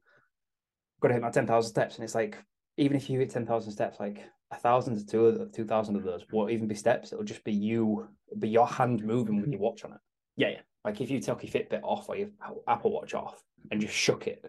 got 1.00 1.08
to 1.08 1.14
hit 1.14 1.22
my 1.22 1.30
ten 1.30 1.46
thousand 1.46 1.70
steps," 1.70 1.96
and 1.96 2.04
it's 2.04 2.14
like, 2.14 2.36
even 2.76 2.96
if 2.96 3.08
you 3.08 3.18
hit 3.20 3.30
ten 3.30 3.46
thousand 3.46 3.72
steps, 3.72 4.00
like 4.00 4.24
a 4.54 4.58
thousand 4.60 4.96
to 4.98 5.06
two, 5.06 5.26
of- 5.26 5.52
two 5.52 5.64
thousand 5.64 5.96
of 5.96 6.04
those 6.04 6.24
won't 6.30 6.50
even 6.50 6.68
be 6.68 6.74
steps. 6.74 7.12
It'll 7.12 7.24
just 7.24 7.44
be 7.44 7.52
you, 7.52 8.08
be 8.38 8.48
your 8.48 8.66
hand 8.66 9.04
moving 9.04 9.40
with 9.40 9.50
your 9.50 9.60
watch 9.60 9.84
on 9.84 9.92
it. 9.92 10.00
Yeah, 10.36 10.48
yeah. 10.50 10.60
Like 10.84 11.00
if 11.00 11.10
you 11.10 11.20
took 11.20 11.42
your 11.42 11.52
Fitbit 11.52 11.82
off 11.82 12.08
or 12.08 12.16
your 12.16 12.28
Apple 12.68 12.92
Watch 12.92 13.14
off 13.14 13.42
and 13.70 13.80
just 13.80 13.94
shook 13.94 14.26
it, 14.26 14.44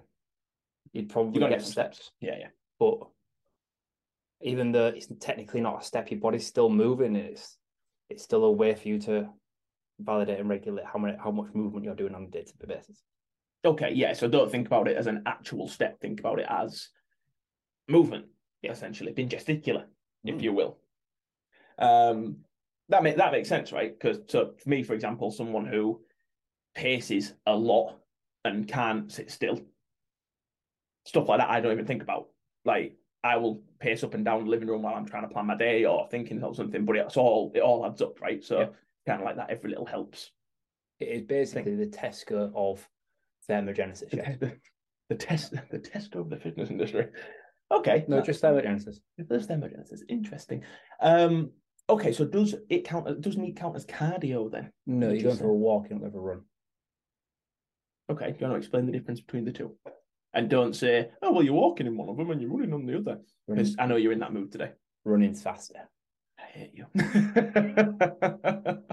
you'd 0.91 1.09
probably 1.09 1.39
You're 1.39 1.49
get 1.49 1.59
get 1.59 1.67
steps. 1.67 2.11
Yeah, 2.19 2.35
yeah. 2.39 2.47
But 2.79 3.07
even 4.41 4.71
though 4.71 4.87
it's 4.87 5.07
technically 5.19 5.61
not 5.61 5.81
a 5.81 5.85
step, 5.85 6.11
your 6.11 6.19
body's 6.19 6.45
still 6.45 6.69
moving. 6.69 7.15
and 7.15 7.25
It's 7.25 7.57
it's 8.09 8.23
still 8.23 8.43
a 8.43 8.51
way 8.51 8.75
for 8.75 8.87
you 8.87 8.99
to 8.99 9.29
validate 9.99 10.39
and 10.39 10.49
regulate 10.49 10.85
how 10.85 10.99
many 10.99 11.17
how 11.17 11.31
much 11.31 11.53
movement 11.53 11.85
you're 11.85 11.95
doing 11.95 12.13
on 12.15 12.23
a 12.23 12.27
day 12.27 12.43
to 12.43 12.57
day 12.57 12.75
basis. 12.75 13.01
Okay, 13.63 13.93
yeah. 13.93 14.13
So 14.13 14.27
don't 14.27 14.51
think 14.51 14.67
about 14.67 14.87
it 14.87 14.97
as 14.97 15.07
an 15.07 15.23
actual 15.25 15.67
step. 15.67 15.99
Think 16.01 16.19
about 16.19 16.39
it 16.39 16.47
as 16.49 16.89
movement, 17.87 18.25
essentially, 18.63 19.13
being 19.13 19.29
gesticular, 19.29 19.85
if 20.25 20.35
Mm. 20.35 20.41
you 20.43 20.53
will. 20.53 20.77
Um, 21.77 22.37
that 22.89 23.03
make 23.03 23.17
that 23.17 23.31
makes 23.31 23.49
sense, 23.49 23.71
right? 23.71 23.97
Because 23.97 24.19
so 24.27 24.53
for 24.57 24.69
me, 24.69 24.83
for 24.83 24.93
example, 24.93 25.31
someone 25.31 25.65
who 25.65 26.01
paces 26.75 27.33
a 27.45 27.55
lot 27.55 27.99
and 28.43 28.67
can't 28.67 29.11
sit 29.11 29.31
still, 29.31 29.59
stuff 31.05 31.27
like 31.29 31.39
that, 31.39 31.49
I 31.49 31.61
don't 31.61 31.71
even 31.71 31.85
think 31.85 32.03
about. 32.03 32.29
Like 32.63 32.97
I 33.23 33.37
will 33.37 33.63
pace 33.79 34.03
up 34.03 34.13
and 34.13 34.23
down 34.23 34.43
the 34.43 34.49
living 34.49 34.67
room 34.67 34.83
while 34.83 34.95
I'm 34.95 35.05
trying 35.05 35.23
to 35.27 35.33
plan 35.33 35.47
my 35.47 35.55
day 35.57 35.85
or 35.85 36.07
thinking 36.09 36.43
of 36.43 36.55
something, 36.55 36.85
but 36.85 36.95
it's 36.95 37.17
all 37.17 37.51
it 37.55 37.61
all 37.61 37.85
adds 37.85 38.01
up, 38.01 38.21
right? 38.21 38.43
So 38.43 38.59
Yeah. 38.59 38.67
kind 39.07 39.21
of 39.21 39.25
like 39.25 39.35
that, 39.37 39.49
every 39.49 39.69
little 39.69 39.85
helps. 39.85 40.31
It 40.99 41.07
is 41.09 41.21
basically 41.23 41.75
the 41.75 41.87
Tesco 41.87 42.51
of 42.55 42.87
thermogenesis. 43.49 44.09
the, 44.11 44.17
Yeah. 44.17 44.35
the, 44.39 44.57
the 45.09 45.15
test 45.15 45.53
the 45.71 45.79
test 45.79 46.15
of 46.15 46.29
the 46.29 46.37
fitness 46.37 46.69
industry. 46.69 47.07
Okay, 47.71 48.05
No, 48.07 48.21
just 48.21 48.43
thermogenesis. 48.43 48.97
there's 49.17 49.47
thermogenesis. 49.47 50.01
Interesting. 50.07 50.61
Um, 51.01 51.49
okay, 51.89 52.11
so 52.11 52.25
does 52.25 52.53
it 52.69 52.83
count? 52.85 53.21
Doesn't 53.21 53.43
it 53.43 53.55
count 53.55 53.75
as 53.75 53.85
cardio 53.85 54.51
then? 54.51 54.71
No, 54.85 55.09
you're 55.11 55.23
going 55.23 55.37
for 55.37 55.49
a 55.49 55.53
walk, 55.53 55.87
you're 55.89 55.95
not 55.97 56.01
going 56.01 56.11
for 56.13 56.19
a 56.19 56.35
run. 56.35 56.41
Okay, 58.11 58.31
do 58.31 58.37
you 58.39 58.45
want 58.47 58.53
to 58.53 58.57
explain 58.57 58.85
the 58.85 58.91
difference 58.91 59.19
between 59.19 59.45
the 59.45 59.51
two? 59.51 59.75
And 60.33 60.49
don't 60.49 60.75
say, 60.75 61.09
"Oh, 61.23 61.31
well, 61.31 61.43
you're 61.43 61.53
walking 61.53 61.87
in 61.87 61.97
one 61.97 62.09
of 62.09 62.17
them 62.17 62.29
and 62.29 62.39
you're 62.41 62.51
running 62.51 62.73
on 62.73 62.85
the 62.85 62.97
other." 62.97 63.19
Because 63.47 63.75
I 63.79 63.87
know 63.87 63.95
you're 63.95 64.11
in 64.11 64.19
that 64.19 64.33
mood 64.33 64.51
today. 64.51 64.71
running's 65.03 65.41
faster. 65.41 65.89
I 66.37 66.43
hate 66.43 66.73
you. 66.75 66.85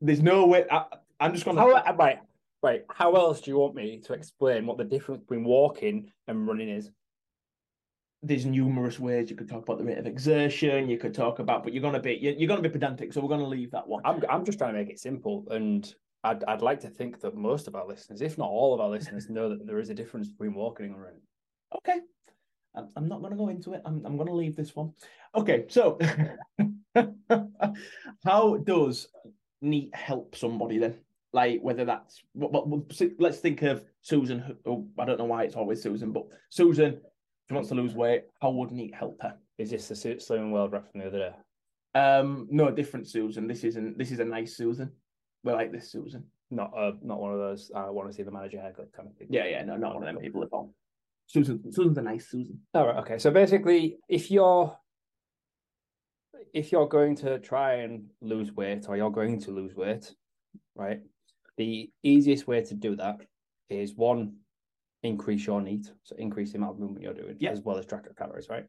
There's 0.00 0.22
no 0.22 0.46
way. 0.46 0.64
I, 0.70 0.84
I'm 1.20 1.32
just 1.32 1.44
gonna. 1.44 1.60
How 1.60 1.70
right, 1.70 2.18
right. 2.64 2.82
How 2.90 3.14
else 3.14 3.40
do 3.40 3.50
you 3.50 3.58
want 3.58 3.74
me 3.74 4.00
to 4.06 4.12
explain 4.12 4.66
what 4.66 4.78
the 4.78 4.84
difference 4.84 5.20
between 5.20 5.44
walking 5.44 6.10
and 6.26 6.46
running 6.46 6.68
is? 6.68 6.90
there's 8.24 8.46
numerous 8.46 8.98
ways 8.98 9.28
you 9.28 9.36
could 9.36 9.48
talk 9.48 9.62
about 9.62 9.76
the 9.78 9.84
rate 9.84 9.98
of 9.98 10.06
exertion. 10.06 10.88
You 10.88 10.96
could 10.96 11.14
talk 11.14 11.40
about, 11.40 11.62
but 11.62 11.74
you're 11.74 11.82
gonna 11.82 12.00
be 12.00 12.14
you're, 12.14 12.32
you're 12.32 12.48
gonna 12.48 12.62
be 12.62 12.70
pedantic, 12.70 13.12
so 13.12 13.20
we're 13.20 13.28
gonna 13.28 13.46
leave 13.46 13.70
that 13.72 13.86
one. 13.86 14.00
I'm 14.04 14.22
I'm 14.30 14.44
just 14.46 14.58
trying 14.58 14.72
to 14.72 14.78
make 14.78 14.88
it 14.88 14.98
simple, 14.98 15.44
and 15.50 15.94
I'd 16.24 16.42
I'd 16.44 16.62
like 16.62 16.80
to 16.80 16.88
think 16.88 17.20
that 17.20 17.36
most 17.36 17.68
of 17.68 17.76
our 17.76 17.86
listeners, 17.86 18.22
if 18.22 18.38
not 18.38 18.48
all 18.48 18.72
of 18.72 18.80
our 18.80 18.88
listeners, 18.88 19.28
know 19.28 19.50
that 19.50 19.66
there 19.66 19.78
is 19.78 19.90
a 19.90 19.94
difference 19.94 20.28
between 20.28 20.54
walking 20.54 20.86
and 20.86 21.00
running. 21.00 21.20
Okay, 21.76 22.00
I'm, 22.74 22.88
I'm 22.96 23.08
not 23.08 23.20
gonna 23.20 23.36
go 23.36 23.48
into 23.48 23.74
it. 23.74 23.82
I'm 23.84 24.04
I'm 24.06 24.16
gonna 24.16 24.34
leave 24.34 24.56
this 24.56 24.74
one. 24.74 24.94
Okay, 25.34 25.66
so 25.68 25.98
how 28.24 28.56
does 28.56 29.08
NEAT 29.60 29.94
help 29.94 30.34
somebody 30.34 30.78
then? 30.78 31.03
Like 31.34 31.60
whether 31.62 31.84
that's 31.84 32.22
what- 32.32 32.68
let's 33.18 33.40
think 33.40 33.62
of 33.62 33.84
Susan. 34.02 34.56
Oh, 34.64 34.86
I 34.96 35.04
don't 35.04 35.18
know 35.18 35.24
why 35.24 35.42
it's 35.42 35.56
always 35.56 35.82
Susan, 35.82 36.12
but 36.12 36.26
Susan, 36.48 37.00
she 37.48 37.54
wants 37.54 37.68
to 37.70 37.74
lose 37.74 37.96
weight. 37.96 38.26
How 38.40 38.52
would 38.52 38.70
NEAT 38.70 38.94
help 38.94 39.20
her? 39.20 39.36
Is 39.58 39.70
this 39.70 39.88
the 39.88 39.94
Slimming 39.94 40.52
World 40.52 40.70
rap 40.72 40.90
from 40.90 41.00
the 41.00 41.08
other 41.08 41.18
day? 41.18 41.34
Um, 41.98 42.46
no, 42.50 42.70
different 42.70 43.08
Susan. 43.08 43.48
This 43.48 43.64
isn't. 43.64 43.98
This 43.98 44.12
is 44.12 44.20
a 44.20 44.24
nice 44.24 44.56
Susan. 44.56 44.92
We 45.42 45.52
like 45.52 45.72
this 45.72 45.90
Susan. 45.90 46.24
Not 46.52 46.72
uh, 46.76 46.92
not 47.02 47.20
one 47.20 47.32
of 47.32 47.38
those. 47.40 47.72
I 47.74 47.90
want 47.90 48.08
to 48.08 48.14
see 48.14 48.22
the 48.22 48.30
manager 48.30 48.60
haircut 48.60 48.92
kind 48.92 49.08
of 49.08 49.16
thing. 49.16 49.26
Yeah, 49.30 49.46
yeah, 49.46 49.64
no, 49.64 49.76
not 49.76 49.94
one 49.94 50.06
of 50.06 50.14
them 50.14 50.22
people 50.22 50.42
at 50.44 50.50
all. 50.52 50.72
Susan, 51.26 51.72
Susan's 51.72 51.98
a 51.98 52.02
nice 52.02 52.28
Susan. 52.30 52.60
All 52.74 52.86
right. 52.86 52.96
Okay. 52.98 53.18
So 53.18 53.32
basically, 53.32 53.98
if 54.08 54.30
you're 54.30 54.76
if 56.52 56.70
you're 56.70 56.86
going 56.88 57.16
to 57.16 57.40
try 57.40 57.74
and 57.74 58.08
lose 58.20 58.52
weight, 58.52 58.86
or 58.88 58.96
you're 58.96 59.10
going 59.10 59.40
to 59.40 59.50
lose 59.50 59.74
weight, 59.74 60.14
right? 60.76 61.00
The 61.56 61.90
easiest 62.02 62.46
way 62.46 62.62
to 62.62 62.74
do 62.74 62.96
that 62.96 63.20
is 63.68 63.94
one, 63.94 64.36
increase 65.02 65.46
your 65.46 65.60
NEAT, 65.60 65.92
so 66.02 66.16
increase 66.16 66.52
the 66.52 66.58
amount 66.58 66.74
of 66.74 66.80
movement 66.80 67.02
you're 67.04 67.14
doing, 67.14 67.36
Yeah. 67.38 67.50
as 67.50 67.60
well 67.60 67.76
as 67.78 67.86
track 67.86 68.04
your 68.04 68.14
calories, 68.14 68.48
right? 68.48 68.66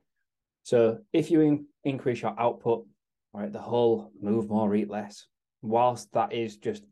So 0.64 1.00
if 1.14 1.32
you 1.32 1.42
in- 1.42 1.68
increase 1.84 2.22
your 2.22 2.38
output, 2.40 2.88
right, 3.34 3.52
the 3.52 3.62
whole 3.62 4.12
move 4.20 4.50
more, 4.50 4.74
eat 4.76 4.90
less. 4.90 5.28
Whilst 5.62 6.12
that 6.14 6.34
is 6.34 6.58
just 6.58 6.84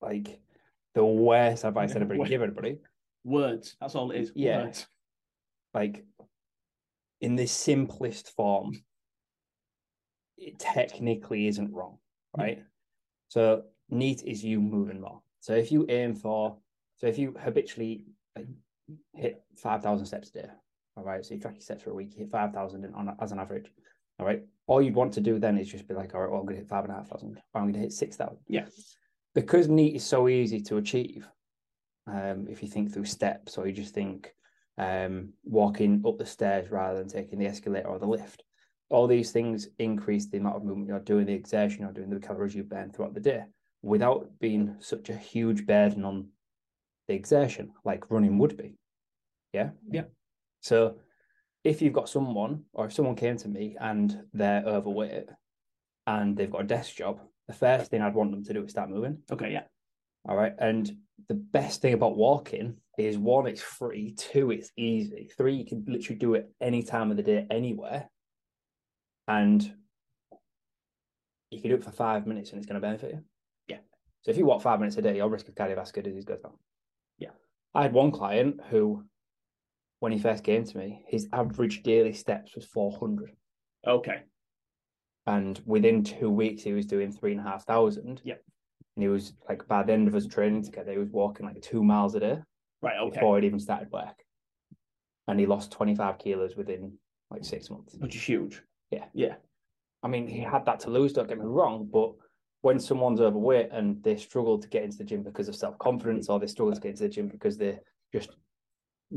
like 0.00 0.40
the 0.94 1.04
worst 1.04 1.64
advice 1.64 1.92
that 1.92 1.98
anybody 1.98 2.20
can 2.20 2.28
give 2.28 2.42
anybody, 2.42 2.78
Words. 3.22 3.76
That's 3.80 3.94
all 3.94 4.10
it 4.12 4.20
is. 4.20 4.32
Yeah. 4.34 4.64
Words. 4.64 4.86
like 5.74 6.04
in 7.20 7.36
the 7.36 7.46
simplest 7.46 8.30
form, 8.34 8.72
it 10.38 10.58
technically 10.58 11.46
isn't 11.46 11.72
wrong, 11.72 11.98
right? 12.36 12.64
So 13.28 13.64
neat 13.90 14.22
is 14.24 14.44
you 14.44 14.60
moving 14.60 15.00
more. 15.00 15.22
So 15.40 15.54
if 15.54 15.72
you 15.72 15.86
aim 15.88 16.14
for, 16.14 16.56
so 16.96 17.06
if 17.06 17.18
you 17.18 17.34
habitually 17.42 18.04
hit 19.14 19.42
five 19.56 19.82
thousand 19.82 20.06
steps 20.06 20.30
a 20.30 20.32
day, 20.32 20.48
all 20.96 21.04
right. 21.04 21.24
So 21.24 21.34
you 21.34 21.40
track 21.40 21.54
your 21.54 21.62
steps 21.62 21.82
for 21.82 21.90
a 21.90 21.94
week, 21.94 22.12
you 22.12 22.20
hit 22.20 22.30
five 22.30 22.52
thousand 22.52 22.84
on 22.94 23.16
as 23.20 23.32
an 23.32 23.38
average, 23.38 23.72
all 24.18 24.26
right. 24.26 24.42
All 24.66 24.82
you'd 24.82 24.94
want 24.94 25.14
to 25.14 25.20
do 25.20 25.38
then 25.38 25.58
is 25.58 25.68
just 25.68 25.88
be 25.88 25.94
like, 25.94 26.14
all 26.14 26.20
right, 26.20 26.30
well, 26.30 26.40
I'm 26.40 26.46
going 26.46 26.56
to 26.56 26.60
hit 26.60 26.68
five 26.68 26.84
and 26.84 26.92
a 26.92 26.96
half 26.96 27.08
thousand, 27.08 27.40
or 27.54 27.60
I'm 27.60 27.64
going 27.64 27.74
to 27.74 27.80
hit 27.80 27.92
six 27.92 28.16
thousand. 28.16 28.38
Yeah. 28.46 28.66
Because 29.34 29.68
neat 29.68 29.96
is 29.96 30.04
so 30.04 30.28
easy 30.28 30.60
to 30.62 30.76
achieve. 30.76 31.28
Um, 32.06 32.46
if 32.48 32.62
you 32.62 32.68
think 32.68 32.92
through 32.92 33.04
steps, 33.04 33.56
or 33.56 33.66
you 33.66 33.72
just 33.72 33.94
think 33.94 34.34
um, 34.78 35.32
walking 35.44 36.02
up 36.06 36.18
the 36.18 36.26
stairs 36.26 36.70
rather 36.70 36.98
than 36.98 37.08
taking 37.08 37.38
the 37.38 37.46
escalator 37.46 37.88
or 37.88 37.98
the 37.98 38.06
lift. 38.06 38.42
All 38.88 39.06
these 39.06 39.30
things 39.30 39.68
increase 39.78 40.26
the 40.26 40.38
amount 40.38 40.56
of 40.56 40.64
movement 40.64 40.88
you're 40.88 40.98
doing, 40.98 41.26
the 41.26 41.32
exertion 41.32 41.82
you're 41.82 41.92
doing, 41.92 42.10
the 42.10 42.18
calories 42.18 42.54
you 42.54 42.64
burn 42.64 42.90
throughout 42.90 43.14
the 43.14 43.20
day 43.20 43.44
Mm. 43.84 43.88
without 43.88 44.38
being 44.38 44.76
such 44.80 45.08
a 45.08 45.16
huge 45.16 45.66
burden 45.66 46.04
on 46.04 46.28
the 47.08 47.14
exertion 47.14 47.72
like 47.84 48.10
running 48.10 48.38
would 48.38 48.56
be. 48.56 48.76
Yeah. 49.52 49.70
Yeah. 49.90 50.04
So 50.60 50.96
if 51.64 51.82
you've 51.82 51.92
got 51.92 52.08
someone, 52.08 52.64
or 52.72 52.86
if 52.86 52.92
someone 52.92 53.16
came 53.16 53.36
to 53.38 53.48
me 53.48 53.76
and 53.80 54.22
they're 54.32 54.64
overweight 54.64 55.26
and 56.06 56.36
they've 56.36 56.50
got 56.50 56.62
a 56.62 56.66
desk 56.66 56.94
job, 56.96 57.20
the 57.48 57.54
first 57.54 57.90
thing 57.90 58.00
I'd 58.00 58.14
want 58.14 58.30
them 58.30 58.44
to 58.44 58.52
do 58.52 58.64
is 58.64 58.70
start 58.70 58.90
moving. 58.90 59.18
Okay, 59.30 59.52
yeah. 59.52 59.64
All 60.28 60.36
right. 60.36 60.54
And 60.58 60.90
the 61.28 61.34
best 61.34 61.82
thing 61.82 61.94
about 61.94 62.16
walking 62.16 62.76
is 62.98 63.18
one, 63.18 63.46
it's 63.46 63.62
free. 63.62 64.14
Two, 64.16 64.50
it's 64.50 64.70
easy. 64.76 65.30
Three, 65.36 65.56
you 65.56 65.64
can 65.64 65.84
literally 65.88 66.18
do 66.18 66.34
it 66.34 66.50
any 66.60 66.82
time 66.82 67.10
of 67.10 67.16
the 67.16 67.22
day, 67.22 67.46
anywhere. 67.50 68.08
And 69.26 69.62
you 71.50 71.60
can 71.60 71.70
do 71.70 71.76
it 71.76 71.84
for 71.84 71.90
five 71.90 72.26
minutes 72.26 72.50
and 72.50 72.58
it's 72.58 72.66
going 72.66 72.80
to 72.80 72.86
benefit 72.86 73.12
you. 73.12 73.24
So 74.22 74.30
if 74.30 74.36
you 74.36 74.44
walk 74.44 74.62
five 74.62 74.78
minutes 74.78 74.96
a 74.96 75.02
day, 75.02 75.16
your 75.16 75.28
risk 75.28 75.48
of 75.48 75.54
cardiovascular 75.54 76.04
disease 76.04 76.24
goes 76.24 76.40
down. 76.40 76.52
Yeah. 77.18 77.30
I 77.74 77.82
had 77.82 77.92
one 77.92 78.10
client 78.10 78.60
who, 78.68 79.04
when 80.00 80.12
he 80.12 80.18
first 80.18 80.44
came 80.44 80.64
to 80.64 80.78
me, 80.78 81.02
his 81.08 81.28
average 81.32 81.82
daily 81.82 82.12
steps 82.12 82.54
was 82.54 82.66
400. 82.66 83.30
Okay. 83.86 84.22
And 85.26 85.60
within 85.64 86.02
two 86.02 86.30
weeks, 86.30 86.62
he 86.62 86.72
was 86.72 86.86
doing 86.86 87.12
three 87.12 87.32
and 87.32 87.40
a 87.40 87.44
half 87.44 87.64
thousand. 87.64 88.20
Yeah. 88.24 88.34
And 88.96 89.02
he 89.02 89.08
was 89.08 89.32
like, 89.48 89.66
by 89.68 89.82
the 89.82 89.92
end 89.92 90.08
of 90.08 90.14
us 90.14 90.26
training 90.26 90.64
together, 90.64 90.92
he 90.92 90.98
was 90.98 91.10
walking 91.10 91.46
like 91.46 91.60
two 91.62 91.82
miles 91.82 92.14
a 92.14 92.20
day 92.20 92.38
Right, 92.82 92.98
okay. 92.98 93.14
before 93.14 93.36
he'd 93.36 93.46
even 93.46 93.60
started 93.60 93.90
work. 93.90 94.16
And 95.28 95.38
he 95.38 95.46
lost 95.46 95.70
25 95.72 96.18
kilos 96.18 96.56
within 96.56 96.98
like 97.30 97.44
six 97.44 97.70
months. 97.70 97.94
Which 97.98 98.16
is 98.16 98.22
huge. 98.22 98.62
Yeah. 98.90 99.04
Yeah. 99.14 99.34
I 100.02 100.08
mean, 100.08 100.26
he 100.26 100.40
had 100.40 100.64
that 100.66 100.80
to 100.80 100.90
lose, 100.90 101.12
don't 101.12 101.28
get 101.28 101.38
me 101.38 101.44
wrong, 101.44 101.88
but 101.90 102.12
when 102.62 102.78
someone's 102.78 103.20
overweight 103.20 103.70
and 103.72 104.02
they 104.02 104.16
struggle 104.16 104.58
to 104.58 104.68
get 104.68 104.82
into 104.82 104.98
the 104.98 105.04
gym 105.04 105.22
because 105.22 105.48
of 105.48 105.56
self 105.56 105.78
confidence 105.78 106.28
or 106.28 106.38
they 106.38 106.46
struggle 106.46 106.74
to 106.74 106.80
get 106.80 106.90
into 106.90 107.04
the 107.04 107.08
gym 107.08 107.28
because 107.28 107.56
they 107.56 107.78
just 108.12 108.30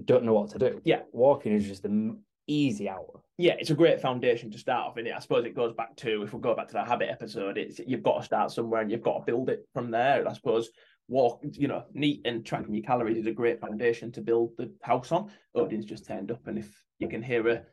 don't 0.06 0.24
know 0.24 0.34
what 0.34 0.50
to 0.52 0.60
do. 0.60 0.82
Yeah. 0.84 1.02
walking 1.12 1.54
is 1.54 1.68
just 1.68 1.86
an 1.86 2.20
easy 2.48 2.90
out. 2.90 3.22
yeah, 3.38 3.56
it's 3.58 3.70
a 3.70 3.76
great 3.76 4.02
foundation 4.02 4.52
to 4.52 4.58
start 4.58 4.88
off 4.88 4.98
in 4.98 5.08
it. 5.08 5.14
I 5.16 5.20
suppose 5.20 5.46
it 5.46 5.56
goes 5.56 5.74
back 5.74 5.96
to 5.98 6.24
if 6.24 6.34
we 6.34 6.40
go 6.40 6.56
back 6.56 6.68
to 6.70 6.74
that 6.74 6.88
habit 6.88 7.10
episode, 7.10 7.58
it's 7.58 7.80
you've 7.86 8.04
got 8.04 8.20
to 8.20 8.26
start 8.26 8.52
somewhere 8.52 8.82
and 8.82 8.92
you've 8.92 9.04
got 9.04 9.20
to 9.20 9.26
build 9.26 9.50
it 9.50 9.68
from 9.74 9.92
there. 9.92 10.28
I 10.28 10.34
suppose 10.34 10.70
walk, 11.08 11.42
you 11.44 11.68
know, 11.68 11.84
neat 11.94 12.22
and 12.26 12.46
tracking 12.46 12.74
your 12.74 12.84
calories 12.84 13.18
is 13.18 13.28
a 13.28 13.32
great 13.32 13.60
foundation 13.60 14.12
to 14.14 14.22
build 14.22 14.52
the 14.58 14.72
house 14.82 15.12
on. 15.12 15.30
Odin's 15.56 15.86
just 15.86 16.06
turned 16.06 16.32
up, 16.32 16.48
and 16.48 16.58
if 16.58 16.70
you 17.00 17.08
can 17.08 17.22
hear 17.22 17.48
a 17.50 17.64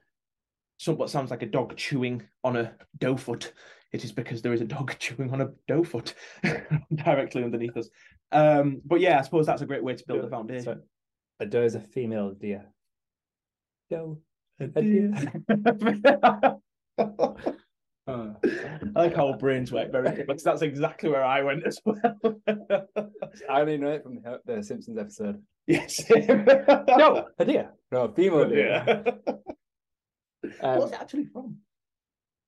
some 0.79 0.97
what 0.97 1.11
sounds 1.11 1.31
like 1.31 1.43
a 1.43 1.47
dog 1.47 1.77
chewing 1.77 2.23
on 2.43 2.57
a 2.57 2.73
dough 2.99 3.17
foot, 3.17 3.53
it 3.93 4.05
is 4.05 4.13
because 4.13 4.43
there 4.43 4.53
is 4.53 4.61
a 4.61 4.65
dog 4.67 4.95
chewing 4.99 5.33
on 5.33 5.41
a 5.41 5.51
dough 5.69 5.85
foot 5.85 6.15
directly 6.95 7.45
underneath 7.45 7.77
us. 7.77 7.89
Um, 8.33 8.81
but 8.85 9.01
yeah, 9.01 9.19
I 9.19 9.23
suppose 9.23 9.47
that's 9.47 9.63
a 9.63 9.67
great 9.67 9.83
way 9.85 9.95
to 9.95 10.05
build 10.07 10.23
the 10.23 10.29
foundation. 10.29 10.65
So, 10.65 10.79
a 11.41 11.47
doe 11.47 11.63
is 11.63 11.75
a 11.75 11.81
female 11.81 12.31
deer. 12.33 12.67
Doe. 13.91 14.19
deer. 14.61 15.13
I 16.99 17.33
Uh, 18.07 18.35
like 18.97 19.15
how 19.15 19.33
brains 19.35 19.71
work 19.71 19.93
very 19.93 20.11
good 20.17 20.27
because 20.27 20.43
that's 20.43 20.63
exactly 20.63 21.09
where 21.09 21.23
I 21.23 21.43
went 21.43 21.65
as 21.65 21.79
well. 21.85 22.01
I 23.49 23.61
only 23.61 23.77
know 23.77 23.91
it 23.91 24.03
from 24.03 24.17
the, 24.17 24.41
the 24.45 24.63
Simpsons 24.65 24.99
episode. 24.99 25.41
yes. 25.69 26.03
No, 26.11 27.29
a 27.39 27.45
deer. 27.45 27.71
No, 27.93 28.05
a 28.05 28.13
female 28.13 28.49
deer. 28.49 28.83
Yeah. 28.87 29.03
Um, 30.61 30.79
What's 30.79 30.93
it 30.93 31.01
actually 31.01 31.27
from? 31.27 31.59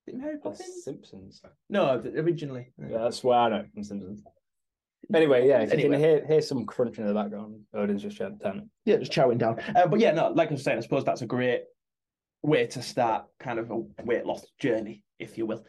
Mary 0.08 0.38
Poppins? 0.38 0.84
Simpsons. 0.84 1.42
No, 1.68 2.02
originally. 2.16 2.72
Yeah, 2.78 2.98
that's 2.98 3.22
where 3.22 3.38
I 3.38 3.48
know 3.48 3.64
from 3.72 3.84
Simpsons. 3.84 4.22
Anyway, 5.14 5.48
yeah, 5.48 5.62
if 5.62 5.72
you 5.72 5.90
can 5.90 5.98
hear, 5.98 6.24
hear 6.26 6.40
some 6.40 6.64
crunching 6.64 7.04
in 7.04 7.08
the 7.08 7.14
background, 7.14 7.60
Odin's 7.74 8.02
just 8.02 8.16
shut 8.16 8.38
down. 8.38 8.70
Yeah, 8.84 8.96
just 8.96 9.12
chowing 9.12 9.38
down. 9.38 9.58
Uh, 9.74 9.86
but 9.86 10.00
yeah, 10.00 10.12
no, 10.12 10.28
like 10.28 10.48
I 10.48 10.52
was 10.52 10.62
saying, 10.62 10.78
I 10.78 10.80
suppose 10.80 11.04
that's 11.04 11.22
a 11.22 11.26
great 11.26 11.62
way 12.42 12.66
to 12.68 12.82
start 12.82 13.26
kind 13.38 13.58
of 13.58 13.70
a 13.70 13.80
weight 14.04 14.24
loss 14.24 14.44
journey, 14.58 15.02
if 15.18 15.36
you 15.36 15.46
will. 15.46 15.64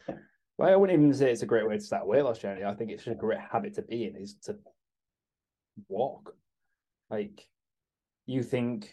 Well, 0.58 0.72
I 0.72 0.76
wouldn't 0.76 0.98
even 0.98 1.14
say 1.14 1.32
it's 1.32 1.42
a 1.42 1.48
great 1.48 1.68
way 1.68 1.78
to 1.78 1.84
start 1.84 2.04
a 2.04 2.06
weight 2.06 2.24
loss 2.24 2.40
journey. 2.40 2.64
I 2.64 2.74
think 2.74 2.92
it's 2.92 3.04
just 3.04 3.16
a 3.16 3.20
great 3.20 3.40
habit 3.40 3.76
to 3.76 3.82
be 3.82 4.06
in 4.06 4.16
is 4.16 4.36
to 4.44 4.56
walk. 5.88 6.36
Like 7.10 7.46
you 8.26 8.44
think 8.44 8.92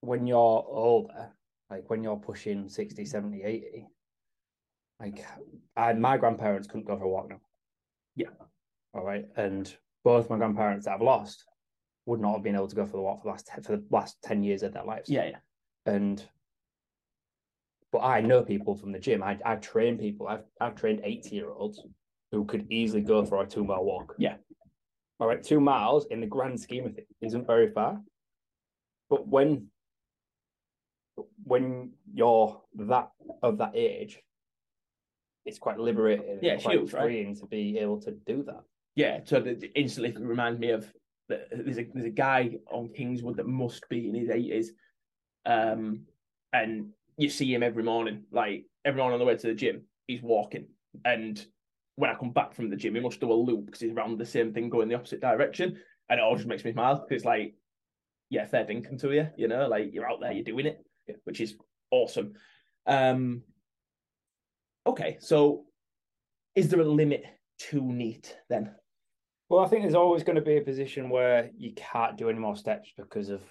when 0.00 0.26
you're 0.26 0.36
older, 0.36 1.32
like 1.70 1.88
when 1.88 2.02
you're 2.02 2.16
pushing 2.16 2.68
60, 2.68 3.04
70, 3.04 3.42
80, 3.42 3.86
like 5.00 5.24
I, 5.76 5.92
my 5.94 6.16
grandparents 6.16 6.68
couldn't 6.68 6.86
go 6.86 6.96
for 6.96 7.04
a 7.04 7.08
walk 7.08 7.30
now. 7.30 7.40
Yeah. 8.16 8.28
All 8.94 9.04
right. 9.04 9.26
And 9.36 9.74
both 10.04 10.28
my 10.30 10.36
grandparents 10.36 10.86
that 10.86 10.94
I've 10.94 11.00
lost 11.02 11.44
would 12.06 12.20
not 12.20 12.34
have 12.34 12.42
been 12.42 12.54
able 12.54 12.68
to 12.68 12.76
go 12.76 12.86
for 12.86 12.96
the 12.96 13.02
walk 13.02 13.22
for 13.22 13.28
the 13.28 13.30
last 13.30 13.50
for 13.64 13.76
the 13.76 13.84
last 13.90 14.16
10 14.22 14.42
years 14.42 14.62
of 14.62 14.72
their 14.72 14.84
lives 14.84 15.08
Yeah, 15.08 15.26
yeah. 15.26 15.36
and 15.92 16.22
but 17.92 18.00
I 18.00 18.20
know 18.20 18.42
people 18.42 18.76
from 18.76 18.92
the 18.92 18.98
gym. 18.98 19.22
I 19.22 19.38
I 19.44 19.56
train 19.56 19.98
people. 19.98 20.28
I've 20.28 20.44
I've 20.60 20.76
trained 20.76 21.00
80 21.02 21.34
year 21.34 21.50
olds 21.50 21.82
who 22.30 22.44
could 22.44 22.70
easily 22.70 23.00
go 23.02 23.24
for 23.24 23.42
a 23.42 23.46
two 23.46 23.64
mile 23.64 23.84
walk. 23.84 24.14
Yeah. 24.18 24.36
All 25.18 25.26
right, 25.26 25.42
two 25.42 25.60
miles 25.60 26.06
in 26.06 26.20
the 26.20 26.26
grand 26.26 26.60
scheme 26.60 26.86
of 26.86 26.96
it 26.96 27.06
isn't 27.20 27.46
very 27.46 27.70
far. 27.72 28.00
But 29.08 29.26
when 29.26 29.66
when 31.42 31.90
you're 32.14 32.62
that 32.76 33.10
of 33.42 33.58
that 33.58 33.72
age, 33.74 34.20
it's 35.44 35.58
quite 35.58 35.78
liberating. 35.78 36.38
Yeah, 36.42 36.54
it's 36.54 36.64
quite 36.64 36.78
huge, 36.78 36.92
right? 36.92 37.04
freeing 37.04 37.34
to 37.36 37.46
be 37.46 37.78
able 37.78 38.00
to 38.02 38.12
do 38.12 38.42
that. 38.44 38.62
Yeah, 38.96 39.20
so 39.24 39.38
it 39.38 39.70
instantly 39.74 40.14
reminds 40.22 40.60
me 40.60 40.70
of 40.70 40.92
the, 41.28 41.46
there's 41.52 41.78
a 41.78 41.86
there's 41.94 42.06
a 42.06 42.10
guy 42.10 42.56
on 42.70 42.90
Kingswood 42.94 43.36
that 43.36 43.46
must 43.46 43.88
be 43.88 44.08
in 44.08 44.14
his 44.14 44.30
eighties, 44.30 44.72
um, 45.46 46.02
and 46.52 46.90
you 47.16 47.30
see 47.30 47.52
him 47.52 47.62
every 47.62 47.82
morning. 47.82 48.24
Like 48.30 48.64
every 48.84 49.00
morning 49.00 49.14
on 49.14 49.20
the 49.20 49.26
way 49.26 49.36
to 49.36 49.46
the 49.46 49.54
gym, 49.54 49.82
he's 50.06 50.22
walking, 50.22 50.66
and 51.04 51.44
when 51.96 52.10
I 52.10 52.14
come 52.14 52.32
back 52.32 52.54
from 52.54 52.70
the 52.70 52.76
gym, 52.76 52.94
he 52.94 53.00
must 53.00 53.20
do 53.20 53.32
a 53.32 53.34
loop 53.34 53.66
because 53.66 53.80
he's 53.80 53.92
around 53.92 54.18
the 54.18 54.26
same 54.26 54.52
thing 54.52 54.70
going 54.70 54.88
the 54.88 54.94
opposite 54.94 55.20
direction, 55.20 55.78
and 56.08 56.18
it 56.18 56.22
all 56.22 56.36
just 56.36 56.48
makes 56.48 56.64
me 56.64 56.72
smile 56.72 56.96
because 56.96 57.16
it's 57.16 57.24
like, 57.24 57.54
yeah, 58.30 58.46
fair 58.46 58.64
dinkum 58.64 59.00
to 59.00 59.12
you, 59.12 59.28
you 59.36 59.48
know, 59.48 59.68
like 59.68 59.90
you're 59.92 60.10
out 60.10 60.20
there, 60.20 60.32
you're 60.32 60.44
doing 60.44 60.66
it, 60.66 60.84
which 61.24 61.40
is 61.40 61.56
awesome. 61.90 62.34
Um, 62.86 63.42
okay, 64.90 65.16
so 65.20 65.64
is 66.54 66.68
there 66.68 66.80
a 66.80 66.84
limit 66.84 67.24
to 67.70 67.80
neat 67.80 68.36
then? 68.48 68.74
Well, 69.48 69.64
I 69.64 69.68
think 69.68 69.82
there's 69.82 69.94
always 69.94 70.22
going 70.22 70.36
to 70.36 70.42
be 70.42 70.58
a 70.58 70.62
position 70.62 71.10
where 71.10 71.50
you 71.56 71.72
can't 71.74 72.16
do 72.16 72.28
any 72.28 72.38
more 72.38 72.56
steps 72.56 72.92
because 72.96 73.28
of 73.28 73.42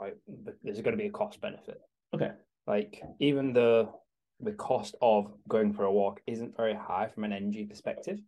like 0.00 0.16
there's 0.62 0.80
going 0.80 0.96
to 0.96 1.02
be 1.02 1.08
a 1.08 1.10
cost 1.10 1.40
benefit. 1.40 1.80
Okay. 2.14 2.30
Like 2.66 3.02
even 3.20 3.52
the 3.52 3.88
the 4.40 4.52
cost 4.52 4.96
of 5.00 5.32
going 5.48 5.72
for 5.72 5.84
a 5.84 5.92
walk 5.92 6.20
isn't 6.26 6.56
very 6.56 6.74
high 6.74 7.08
from 7.08 7.24
an 7.24 7.32
energy 7.32 7.64
perspective, 7.64 8.18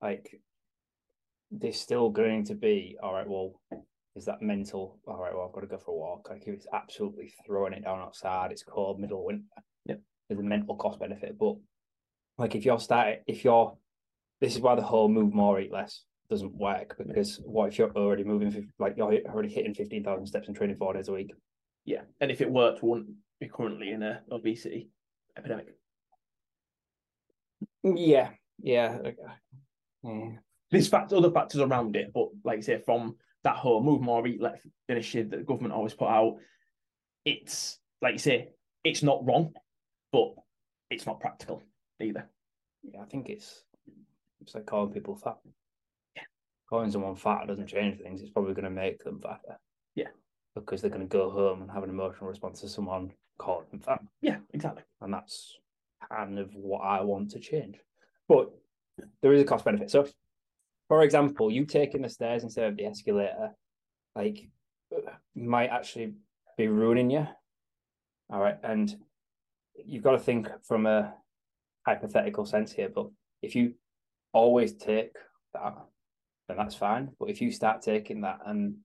like 0.00 0.40
there's 1.50 1.80
still 1.80 2.08
going 2.08 2.44
to 2.44 2.54
be 2.54 2.96
all 3.02 3.12
right. 3.12 3.28
Well, 3.28 3.60
is 4.14 4.24
that 4.26 4.42
mental? 4.42 4.98
All 5.06 5.20
right. 5.20 5.34
Well, 5.34 5.46
I've 5.46 5.52
got 5.52 5.60
to 5.60 5.66
go 5.66 5.78
for 5.78 5.90
a 5.90 5.98
walk. 5.98 6.28
Like 6.30 6.42
if 6.46 6.54
it's 6.54 6.66
absolutely 6.72 7.32
throwing 7.46 7.72
it 7.72 7.84
down 7.84 8.00
outside, 8.00 8.52
it's 8.52 8.62
cold, 8.62 9.00
middle 9.00 9.18
of 9.18 9.24
winter. 9.24 9.44
There's 10.28 10.40
a 10.40 10.44
mental 10.44 10.76
cost 10.76 11.00
benefit, 11.00 11.36
but 11.38 11.56
like 12.36 12.54
if 12.54 12.64
you're 12.64 12.80
starting, 12.80 13.20
if 13.26 13.44
you're, 13.44 13.76
this 14.40 14.54
is 14.54 14.60
why 14.60 14.74
the 14.74 14.82
whole 14.82 15.08
move 15.08 15.34
more, 15.34 15.60
eat 15.60 15.72
less 15.72 16.04
doesn't 16.30 16.54
work 16.54 16.94
because 16.98 17.40
what 17.44 17.68
if 17.68 17.78
you're 17.78 17.90
already 17.92 18.22
moving, 18.24 18.70
like 18.78 18.94
you're 18.96 19.12
already 19.26 19.48
hitting 19.48 19.74
15,000 19.74 20.26
steps 20.26 20.46
and 20.46 20.56
training 20.56 20.76
four 20.76 20.92
days 20.92 21.08
a 21.08 21.12
week? 21.12 21.32
Yeah, 21.84 22.02
and 22.20 22.30
if 22.30 22.40
it 22.40 22.50
worked, 22.50 22.82
we 22.82 22.90
wouldn't 22.90 23.08
be 23.40 23.48
currently 23.48 23.90
in 23.90 24.02
a 24.02 24.20
obesity 24.30 24.90
epidemic. 25.36 25.74
Yeah. 27.82 28.30
Yeah. 28.60 28.98
uh, 29.04 29.10
yeah. 30.04 30.30
There's 30.70 30.88
fact 30.88 31.12
other 31.12 31.30
factors 31.30 31.60
around 31.60 31.96
it, 31.96 32.12
but 32.12 32.28
like 32.44 32.58
I 32.58 32.60
say, 32.60 32.82
from 32.84 33.16
that 33.44 33.56
whole 33.56 33.82
move 33.82 34.02
more 34.02 34.26
eat 34.26 34.42
less 34.42 34.66
initiative 34.88 35.30
that 35.30 35.38
the 35.38 35.44
government 35.44 35.72
always 35.72 35.94
put 35.94 36.08
out, 36.08 36.36
it's 37.24 37.78
like 38.02 38.14
you 38.14 38.18
say, 38.18 38.50
it's 38.84 39.02
not 39.02 39.24
wrong, 39.24 39.54
but 40.12 40.34
it's 40.90 41.06
not 41.06 41.20
practical 41.20 41.62
either. 42.00 42.28
Yeah, 42.82 43.02
I 43.02 43.04
think 43.06 43.28
it's 43.28 43.64
it's 44.40 44.54
like 44.54 44.66
calling 44.66 44.92
people 44.92 45.16
fat. 45.16 45.36
Yeah. 46.16 46.22
Calling 46.68 46.90
someone 46.90 47.16
fat 47.16 47.46
doesn't 47.46 47.66
change 47.66 47.98
things. 47.98 48.20
It's 48.22 48.30
probably 48.30 48.54
going 48.54 48.64
to 48.64 48.70
make 48.70 49.02
them 49.04 49.20
fatter. 49.20 49.58
Yeah. 49.94 50.08
Because 50.54 50.80
they're 50.80 50.90
going 50.90 51.02
to 51.02 51.06
go 51.06 51.30
home 51.30 51.62
and 51.62 51.70
have 51.70 51.82
an 51.82 51.90
emotional 51.90 52.28
response 52.28 52.60
to 52.60 52.68
someone 52.68 53.12
calling 53.38 53.66
them 53.70 53.80
fat. 53.80 54.00
Yeah, 54.22 54.38
exactly. 54.52 54.84
And 55.00 55.12
that's 55.12 55.58
kind 56.10 56.38
of 56.38 56.54
what 56.54 56.80
I 56.80 57.02
want 57.02 57.30
to 57.32 57.40
change. 57.40 57.78
But 58.28 58.50
there 59.22 59.32
is 59.32 59.42
a 59.42 59.44
cost 59.44 59.64
benefit. 59.64 59.90
So, 59.90 60.08
for 60.88 61.02
example, 61.02 61.50
you 61.50 61.64
taking 61.64 62.02
the 62.02 62.08
stairs 62.08 62.42
instead 62.42 62.68
of 62.68 62.76
the 62.76 62.86
escalator, 62.86 63.50
like, 64.16 64.48
might 65.34 65.68
actually 65.68 66.14
be 66.56 66.68
ruining 66.68 67.10
you. 67.10 67.26
All 68.30 68.40
right. 68.40 68.58
And 68.62 68.96
you've 69.84 70.02
got 70.02 70.12
to 70.12 70.18
think 70.18 70.48
from 70.66 70.86
a 70.86 71.14
hypothetical 71.86 72.44
sense 72.44 72.72
here, 72.72 72.88
but 72.94 73.08
if 73.42 73.54
you 73.54 73.74
always 74.32 74.74
take 74.74 75.12
that, 75.54 75.74
then 76.48 76.56
that's 76.56 76.74
fine. 76.74 77.10
But 77.18 77.30
if 77.30 77.40
you 77.40 77.50
start 77.50 77.82
taking 77.82 78.22
that 78.22 78.40
and 78.46 78.76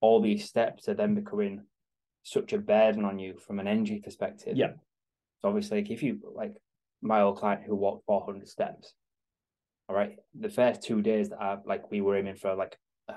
all 0.00 0.20
these 0.20 0.44
steps 0.44 0.88
are 0.88 0.94
then 0.94 1.14
becoming 1.14 1.62
such 2.22 2.52
a 2.52 2.58
burden 2.58 3.04
on 3.04 3.18
you 3.18 3.36
from 3.38 3.58
an 3.58 3.66
energy 3.66 4.00
perspective. 4.00 4.56
Yeah. 4.56 4.72
So 5.40 5.48
obviously, 5.48 5.78
like 5.78 5.90
if 5.90 6.02
you 6.02 6.18
like 6.34 6.54
my 7.00 7.20
old 7.22 7.38
client 7.38 7.62
who 7.66 7.74
walked 7.74 8.06
400 8.06 8.48
steps, 8.48 8.94
all 9.88 9.96
right, 9.96 10.16
the 10.38 10.48
first 10.48 10.82
two 10.82 11.02
days 11.02 11.30
that 11.30 11.40
I 11.40 11.58
like 11.64 11.90
we 11.90 12.00
were 12.00 12.16
aiming 12.16 12.36
for 12.36 12.54
like 12.54 12.76
uh, 13.08 13.14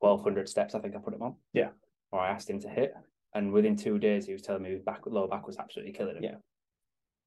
1200 0.00 0.48
steps, 0.48 0.74
I 0.74 0.80
think 0.80 0.96
I 0.96 0.98
put 0.98 1.14
him 1.14 1.22
on. 1.22 1.36
Yeah. 1.52 1.70
Or 2.10 2.20
I 2.20 2.30
asked 2.30 2.50
him 2.50 2.60
to 2.60 2.68
hit, 2.68 2.94
and 3.34 3.52
within 3.52 3.76
two 3.76 3.98
days 3.98 4.26
he 4.26 4.32
was 4.32 4.42
telling 4.42 4.62
me 4.62 4.70
his 4.70 4.82
back 4.82 5.02
lower 5.06 5.28
back 5.28 5.46
was 5.46 5.58
absolutely 5.58 5.92
killing 5.92 6.16
him. 6.16 6.24
Yeah. 6.24 6.36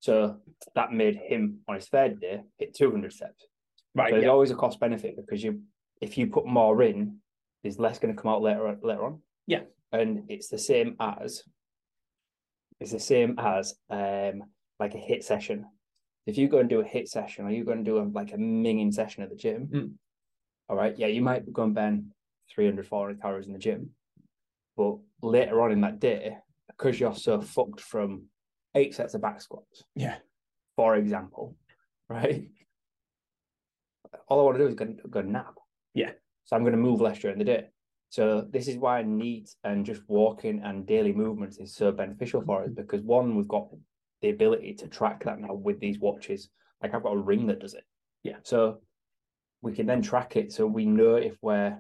So 0.02 0.38
that 0.76 0.92
made 0.92 1.16
him 1.16 1.60
on 1.68 1.76
his 1.76 1.88
third 1.88 2.20
day 2.20 2.42
HIIT 2.60 2.74
200 2.74 3.14
steps. 3.14 3.46
Right. 3.96 4.10
So 4.10 4.16
there's 4.16 4.26
yeah. 4.26 4.32
always 4.32 4.52
a 4.52 4.56
cost 4.56 4.80
benefit 4.80 5.16
because 5.16 5.44
you, 5.44 5.62
if 6.02 6.18
you 6.18 6.28
put 6.28 6.46
more 6.46 6.82
in, 6.84 7.18
there's 7.64 7.80
less 7.80 8.00
going 8.00 8.14
to 8.16 8.22
come 8.22 8.32
out 8.32 8.42
later 8.42 8.78
later 8.82 9.06
on. 9.06 9.22
Yeah. 9.48 9.62
and 9.92 10.24
it's 10.30 10.48
the 10.50 10.58
same 10.58 10.96
as, 11.00 11.44
it's 12.80 12.92
the 12.92 13.00
same 13.00 13.38
as 13.38 13.76
um 13.90 14.44
like 14.80 14.96
a 14.96 14.98
HIIT 14.98 15.24
session. 15.24 15.66
If 16.26 16.38
you 16.38 16.48
go 16.48 16.58
and 16.60 16.70
do 16.70 16.82
a 16.82 16.86
hit 16.86 17.08
session, 17.08 17.46
or 17.46 17.52
you 17.52 17.64
go 17.64 17.72
and 17.72 17.86
do 17.86 18.00
a, 18.00 18.04
like 18.04 18.34
a 18.34 18.38
minging 18.38 18.94
session 18.94 19.24
at 19.24 19.30
the 19.30 19.36
gym, 19.36 19.68
Mm. 19.72 19.92
all 20.70 20.76
right, 20.76 20.98
yeah, 20.98 21.08
you 21.08 21.22
might 21.22 21.52
go 21.54 21.64
and 21.64 21.76
burn 21.76 22.12
300, 22.56 22.88
400 22.88 23.22
calories 23.22 23.48
in 23.48 23.54
the 23.54 23.60
gym, 23.60 23.92
but 24.78 24.98
later 25.22 25.62
on 25.62 25.72
in 25.72 25.82
that 25.82 26.00
day, 26.00 26.38
because 26.68 27.00
you're 27.00 27.16
so 27.16 27.42
fucked 27.42 27.82
from 27.82 28.24
eight 28.76 28.94
sets 28.96 29.14
of 29.14 29.22
back 29.22 29.42
squats, 29.42 29.84
Yeah. 29.96 30.18
for 30.76 30.96
example, 30.96 31.56
right? 32.10 32.50
All 34.28 34.40
I 34.40 34.44
want 34.44 34.58
to 34.58 34.64
do 34.64 34.70
is 34.70 34.76
go, 34.76 34.86
go 35.10 35.22
nap. 35.22 35.56
Yeah. 35.94 36.12
So 36.46 36.56
I'm 36.56 36.64
going 36.64 36.74
to 36.74 36.78
move 36.78 37.02
less 37.02 37.20
during 37.20 37.38
the 37.38 37.44
day. 37.44 37.68
So 38.10 38.46
this 38.50 38.68
is 38.68 38.78
why 38.78 39.04
NEAT 39.04 39.50
and 39.64 39.86
just 39.86 40.02
walking 40.08 40.62
and 40.64 40.86
daily 40.86 41.14
movements 41.14 41.58
is 41.58 41.74
so 41.74 41.92
beneficial 41.92 42.42
for 42.42 42.62
us 42.62 42.70
mm-hmm. 42.70 42.82
because 42.82 43.02
one, 43.02 43.36
we've 43.36 43.48
got 43.48 43.68
the 44.22 44.30
ability 44.30 44.74
to 44.76 44.88
track 44.88 45.24
that 45.24 45.40
now 45.40 45.54
with 45.54 45.80
these 45.80 46.00
watches. 46.00 46.50
Like 46.82 46.94
I've 46.94 47.04
got 47.04 47.14
a 47.14 47.18
ring 47.18 47.48
that 47.48 47.60
does 47.60 47.74
it. 47.74 47.86
Yeah. 48.24 48.38
So 48.44 48.80
we 49.62 49.74
can 49.74 49.86
then 49.86 50.02
track 50.02 50.36
it 50.36 50.52
so 50.52 50.66
we 50.66 50.86
know 50.86 51.16
if 51.16 51.38
we're 51.42 51.78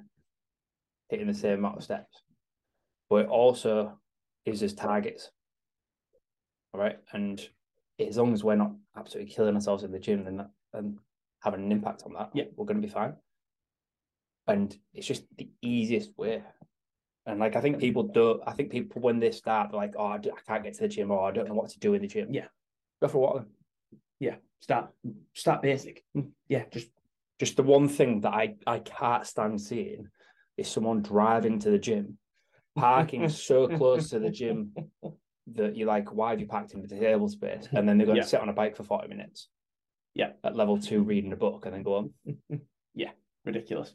hitting 1.09 1.27
the 1.27 1.33
same 1.33 1.59
amount 1.59 1.77
of 1.77 1.83
steps. 1.83 2.23
But 3.09 3.25
it 3.25 3.27
also 3.27 3.99
gives 4.45 4.63
us 4.63 4.73
targets. 4.73 5.29
Right. 6.73 6.99
And 7.11 7.41
as 7.99 8.17
long 8.17 8.33
as 8.33 8.43
we're 8.43 8.55
not 8.55 8.71
absolutely 8.95 9.33
killing 9.33 9.55
ourselves 9.55 9.83
in 9.83 9.91
the 9.91 9.99
gym 9.99 10.25
and, 10.27 10.39
that, 10.39 10.49
and 10.73 10.97
having 11.41 11.63
an 11.63 11.71
impact 11.71 12.03
on 12.05 12.13
that, 12.13 12.31
Yeah. 12.33 12.45
we're 12.55 12.65
going 12.65 12.81
to 12.81 12.87
be 12.87 12.93
fine. 12.93 13.15
And 14.47 14.75
it's 14.93 15.07
just 15.07 15.23
the 15.37 15.49
easiest 15.61 16.17
way. 16.17 16.43
And 17.25 17.39
like 17.39 17.55
I 17.55 17.61
think 17.61 17.79
people 17.79 18.03
do, 18.03 18.41
I 18.45 18.53
think 18.53 18.71
people 18.71 19.01
when 19.01 19.19
they 19.19 19.31
start, 19.31 19.71
they're 19.71 19.79
like, 19.79 19.93
oh, 19.97 20.05
I, 20.07 20.19
can't 20.47 20.63
get 20.63 20.73
to 20.75 20.81
the 20.81 20.87
gym, 20.87 21.11
or 21.11 21.27
I 21.27 21.31
don't 21.31 21.47
know 21.47 21.53
what 21.53 21.69
to 21.69 21.79
do 21.79 21.93
in 21.93 22.01
the 22.01 22.07
gym. 22.07 22.33
Yeah. 22.33 22.47
go 23.01 23.07
for 23.07 23.17
a 23.17 23.21
walk. 23.21 23.45
Yeah. 24.19 24.35
Start 24.61 24.91
start 25.33 25.61
basic. 25.61 26.03
Mm, 26.17 26.31
yeah. 26.47 26.63
Just 26.71 26.89
Just 27.39 27.57
the 27.57 27.63
one 27.63 27.87
thing 27.87 28.21
that 28.21 28.33
I 28.33 28.55
I 28.65 28.79
can't 28.79 29.25
stand 29.25 29.61
seeing 29.61 30.07
is 30.57 30.67
someone 30.67 31.01
driving 31.03 31.59
to 31.59 31.69
the 31.69 31.79
gym, 31.79 32.17
parking 32.75 33.29
so 33.29 33.67
close 33.67 34.09
to 34.09 34.19
the 34.19 34.29
gym 34.31 34.73
that 35.55 35.75
you're 35.75 35.87
like, 35.87 36.13
why 36.13 36.31
have 36.31 36.39
you 36.39 36.45
packed 36.47 36.73
in 36.73 36.81
the 36.81 36.87
disabled 36.87 37.31
space? 37.31 37.67
And 37.71 37.87
then 37.87 37.97
they're 37.97 38.05
going 38.07 38.17
Yeah. 38.17 38.23
to 38.23 38.29
sit 38.29 38.41
on 38.41 38.49
a 38.49 38.53
bike 38.53 38.75
for 38.75 38.83
40 38.83 39.07
minutes. 39.07 39.47
Yeah. 40.13 40.31
At 40.43 40.55
level 40.55 40.77
two, 40.79 41.01
reading 41.03 41.33
a 41.33 41.37
book, 41.37 41.65
and 41.65 41.73
then 41.73 41.83
go 41.83 41.95
on, 41.95 42.13
yeah. 42.95 43.11
ridiculous. 43.45 43.93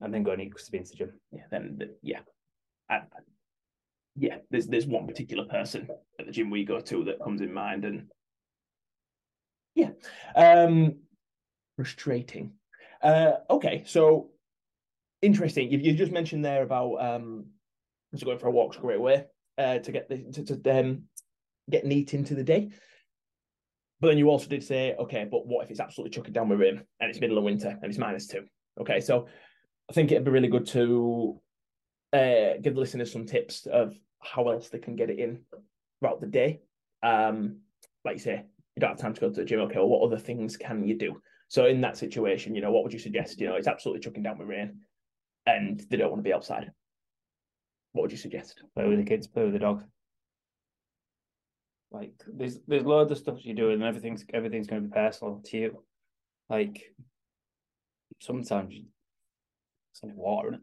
and 0.00 0.12
then 0.14 0.22
go 0.22 0.32
and 0.32 0.40
eat 0.42 0.56
to 0.56 0.70
be 0.72 0.78
into 0.78 0.90
the 0.92 0.96
gym. 0.96 1.12
Yeah. 1.30 1.42
Then 1.50 1.76
the- 1.78 1.94
yeah. 2.02 2.20
I, 2.88 2.94
I- 2.96 3.00
yeah. 4.16 4.36
There's 4.50 4.66
there's 4.66 4.86
one 4.86 5.06
particular 5.06 5.44
person 5.46 5.88
at 6.18 6.26
the 6.26 6.32
gym 6.32 6.50
we 6.50 6.64
go 6.64 6.80
to 6.80 7.04
that 7.04 7.22
comes 7.22 7.40
in 7.40 7.52
mind, 7.52 7.84
and 7.84 8.08
yeah. 9.74 9.90
Um, 10.36 10.96
frustrating. 11.76 12.52
Uh, 13.02 13.32
okay, 13.50 13.82
so 13.86 14.30
interesting. 15.22 15.70
You, 15.70 15.78
you 15.78 15.94
just 15.94 16.12
mentioned 16.12 16.44
there 16.44 16.62
about 16.62 16.96
um, 16.96 17.46
just 18.12 18.24
going 18.24 18.38
for 18.38 18.48
a 18.48 18.50
walk's 18.50 18.76
a 18.76 18.80
great 18.80 19.00
way 19.00 19.24
uh, 19.62 19.78
to 19.78 19.92
get 19.92 20.08
the 20.08 20.18
to, 20.32 20.44
to 20.44 20.80
um, 20.80 21.02
get 21.70 21.86
neat 21.86 22.14
into 22.14 22.34
the 22.34 22.44
day. 22.44 22.70
But 24.00 24.08
then 24.08 24.18
you 24.18 24.28
also 24.30 24.48
did 24.48 24.64
say, 24.64 24.94
okay, 24.98 25.26
but 25.30 25.46
what 25.46 25.64
if 25.64 25.70
it's 25.70 25.78
absolutely 25.78 26.10
chucking 26.10 26.32
down 26.32 26.48
with 26.48 26.58
rain 26.58 26.82
and 27.00 27.10
it's 27.10 27.20
middle 27.20 27.38
of 27.38 27.44
winter 27.44 27.68
and 27.68 27.84
it's 27.84 27.98
minus 27.98 28.26
two? 28.26 28.46
Okay, 28.80 29.00
so 29.00 29.28
I 29.88 29.92
think 29.92 30.10
it'd 30.10 30.24
be 30.24 30.30
really 30.30 30.48
good 30.48 30.66
to 30.68 31.40
uh, 32.12 32.58
give 32.60 32.74
the 32.74 32.80
listeners 32.80 33.12
some 33.12 33.26
tips 33.26 33.66
of 33.66 33.94
how 34.18 34.48
else 34.48 34.70
they 34.70 34.78
can 34.80 34.96
get 34.96 35.10
it 35.10 35.20
in 35.20 35.42
throughout 36.00 36.20
the 36.20 36.26
day. 36.26 36.62
Um, 37.02 37.58
like 38.04 38.16
you 38.16 38.22
say, 38.22 38.44
you 38.74 38.80
don't 38.80 38.90
have 38.90 38.98
time 38.98 39.14
to 39.14 39.20
go 39.20 39.28
to 39.28 39.40
the 39.40 39.44
gym. 39.44 39.60
Okay, 39.60 39.76
well, 39.76 39.88
what 39.88 40.04
other 40.04 40.18
things 40.18 40.56
can 40.56 40.86
you 40.86 40.98
do? 40.98 41.20
So 41.48 41.66
in 41.66 41.80
that 41.82 41.96
situation, 41.96 42.54
you 42.56 42.60
know, 42.60 42.72
what 42.72 42.82
would 42.82 42.92
you 42.92 42.98
suggest? 42.98 43.40
You 43.40 43.48
know, 43.48 43.56
it's 43.56 43.68
absolutely 43.68 44.00
chucking 44.00 44.22
down 44.22 44.38
with 44.38 44.48
rain, 44.48 44.80
and 45.46 45.80
they 45.90 45.96
don't 45.96 46.10
want 46.10 46.20
to 46.20 46.28
be 46.28 46.34
outside. 46.34 46.72
What 47.92 48.02
would 48.02 48.12
you 48.12 48.18
suggest? 48.18 48.62
Play 48.74 48.88
with 48.88 48.98
the 48.98 49.04
kids, 49.04 49.26
play 49.26 49.44
with 49.44 49.52
the 49.52 49.58
dog. 49.58 49.84
Like 51.90 52.12
there's 52.26 52.58
there's 52.66 52.84
loads 52.84 53.12
of 53.12 53.18
stuff 53.18 53.44
you 53.44 53.54
do, 53.54 53.70
and 53.70 53.82
everything's 53.82 54.24
everything's 54.32 54.66
going 54.66 54.82
to 54.82 54.88
be 54.88 54.94
personal 54.94 55.42
to 55.46 55.56
you. 55.56 55.84
Like 56.48 56.82
sometimes 58.20 58.74
it's 58.74 60.00
only 60.02 60.16
water 60.16 60.48
in 60.48 60.54
it. 60.54 60.60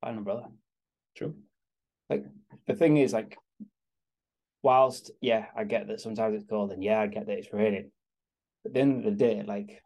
Find 0.00 0.12
an 0.12 0.18
umbrella. 0.18 0.48
True. 1.14 1.34
Like 2.08 2.24
the 2.66 2.74
thing 2.74 2.96
is 2.96 3.12
like 3.12 3.36
whilst 4.62 5.10
yeah 5.20 5.46
i 5.56 5.64
get 5.64 5.88
that 5.88 6.00
sometimes 6.00 6.34
it's 6.34 6.48
cold 6.48 6.70
and 6.70 6.82
yeah 6.82 7.00
i 7.00 7.06
get 7.06 7.26
that 7.26 7.38
it's 7.38 7.52
raining 7.52 7.90
but 8.62 8.70
at 8.70 8.74
the 8.74 8.80
end 8.80 8.98
of 8.98 9.04
the 9.04 9.10
day 9.10 9.42
like 9.46 9.82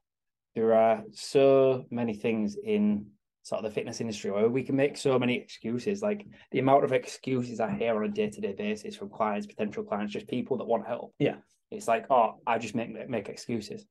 there 0.55 0.75
are 0.75 1.03
so 1.13 1.85
many 1.91 2.15
things 2.15 2.57
in 2.63 3.07
sort 3.47 3.65
of 3.65 3.71
the 3.71 3.75
fitness 3.75 4.01
industry 4.01 4.29
where 4.33 4.49
we 4.49 4.65
can 4.65 4.75
make 4.75 4.97
so 4.97 5.17
many 5.21 5.37
excuses. 5.37 6.03
Like 6.03 6.27
the 6.51 6.59
amount 6.59 6.83
of 6.83 6.93
excuses 6.93 7.61
i 7.61 7.71
hear 7.71 7.95
on 7.95 8.03
a 8.03 8.09
day-to-day 8.09 8.55
basis 8.59 8.97
from 8.97 9.09
clients 9.09 9.47
potential 9.47 9.85
clients 9.85 10.13
just 10.13 10.27
people 10.27 10.57
that 10.57 10.65
want 10.65 10.85
help. 10.85 11.15
Yeah. 11.21 11.37
it's 11.71 11.87
like 11.87 12.07
oh 12.11 12.41
i 12.45 12.59
just 12.59 12.75
make 12.75 13.09
make 13.09 13.29
excuses. 13.29 13.87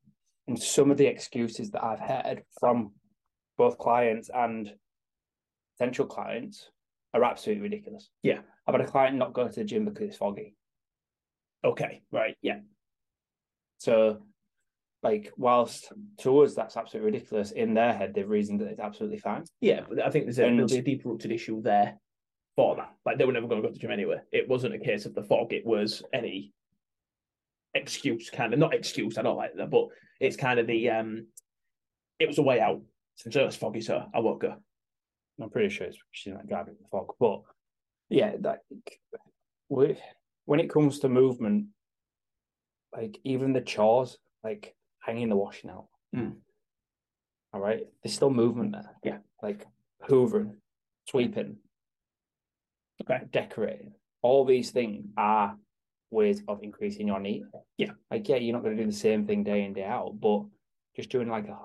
And 0.49 0.61
some 0.61 0.91
of 0.91 0.97
the 0.97 1.05
excuses 1.07 1.71
that 1.71 1.85
i've 1.85 2.01
heard 2.01 2.43
from 2.59 2.91
both 3.57 3.77
clients 3.77 4.29
and 4.29 4.73
potential 5.77 6.05
clients 6.05 6.69
are 7.13 7.23
absolutely 7.23 7.63
ridiculous. 7.63 8.09
Yeah. 8.23 8.39
I've 8.67 8.75
had 8.75 8.81
a 8.81 8.91
client 8.91 9.15
not 9.15 9.31
go 9.31 9.47
to 9.47 9.55
the 9.55 9.63
gym 9.63 9.85
because 9.85 10.09
it's 10.09 10.17
foggy. 10.17 10.53
Okay, 11.63 12.01
right, 12.11 12.35
yeah, 12.41 12.59
So, 13.77 14.21
like, 15.05 15.31
whilst 15.37 15.91
to 16.19 16.39
us 16.39 16.55
that's 16.55 16.75
absolutely 16.77 17.11
ridiculous, 17.11 17.51
in 17.51 17.73
their 17.73 17.93
head 17.93 18.13
they've 18.13 18.29
reasoned 18.29 18.59
that 18.61 18.67
it's 18.71 18.79
absolutely 18.79 19.19
fine. 19.19 19.43
yeah. 19.61 19.81
But 19.87 20.01
I 20.05 20.09
think 20.09 20.25
there's 20.25 20.39
a, 20.39 20.45
And- 20.45 20.57
there'll 20.57 20.69
be 20.69 20.77
a 20.79 20.81
deep 20.81 21.05
rooted 21.05 21.31
issue 21.31 21.61
there 21.61 21.97
for 22.55 22.75
that. 22.77 22.91
Like 23.05 23.17
they 23.17 23.25
were 23.25 23.31
never 23.33 23.47
going 23.47 23.61
to 23.61 23.67
go 23.67 23.71
to 23.71 23.73
the 23.73 23.79
gym 23.79 23.91
anyway. 23.91 24.17
It 24.31 24.49
wasn't 24.49 24.75
a 24.75 24.79
case 24.79 25.05
of 25.05 25.13
the 25.13 25.23
fog. 25.23 25.53
It 25.53 25.65
was 25.65 26.01
any 26.13 26.53
excuse, 27.73 28.29
kind 28.29 28.53
of 28.53 28.59
not 28.59 28.73
excuse. 28.73 29.17
I 29.17 29.21
don't 29.21 29.37
like 29.37 29.53
that, 29.55 29.69
but 29.69 29.87
it's 30.19 30.37
kind 30.37 30.59
of 30.59 30.67
the 30.67 30.89
um. 30.89 31.27
It 32.19 32.27
was 32.27 32.37
a 32.37 32.41
way 32.43 32.59
out. 32.59 32.81
Since 33.17 33.35
it's 33.35 33.55
foggy, 33.55 33.81
so 33.81 34.03
I 34.13 34.19
won't 34.19 34.41
go. 34.41 34.55
I'm 35.41 35.49
pretty 35.49 35.69
sure 35.69 35.87
it's 35.87 35.97
she's 36.11 36.33
not 36.33 36.47
driving 36.47 36.75
the 36.81 36.87
fog, 36.89 37.13
but 37.19 37.41
yeah, 38.09 38.35
that 38.41 38.59
when 39.67 40.59
it 40.59 40.69
comes 40.69 40.99
to 40.99 41.09
movement, 41.09 41.67
like 42.95 43.17
even 43.23 43.53
the 43.53 43.61
chores, 43.61 44.17
like 44.43 44.75
hanging 45.05 45.29
the 45.29 45.35
washing 45.35 45.69
out. 45.69 45.85
Mm. 46.15 46.35
All 47.53 47.59
right, 47.61 47.81
there's 48.03 48.13
still 48.15 48.29
movement 48.29 48.73
there. 48.73 48.91
Yeah. 49.03 49.17
like 49.41 49.65
hoovering, 50.09 50.55
sweeping, 51.07 51.57
Okay. 53.01 53.23
decorating. 53.31 53.93
All 54.21 54.45
these 54.45 54.71
things 54.71 55.05
are 55.17 55.55
ways 56.11 56.41
of 56.47 56.63
increasing 56.63 57.07
your 57.07 57.19
NEAT. 57.19 57.43
Yeah. 57.77 57.91
like 58.09 58.27
yeah, 58.27 58.37
you're 58.37 58.53
not 58.53 58.63
going 58.63 58.75
to 58.77 58.83
do 58.83 58.89
the 58.89 58.95
same 58.95 59.25
thing 59.25 59.43
day 59.43 59.63
in 59.63 59.73
day 59.73 59.83
out, 59.83 60.19
but 60.19 60.45
just 60.95 61.09
doing 61.09 61.29
like 61.29 61.47
a 61.47 61.57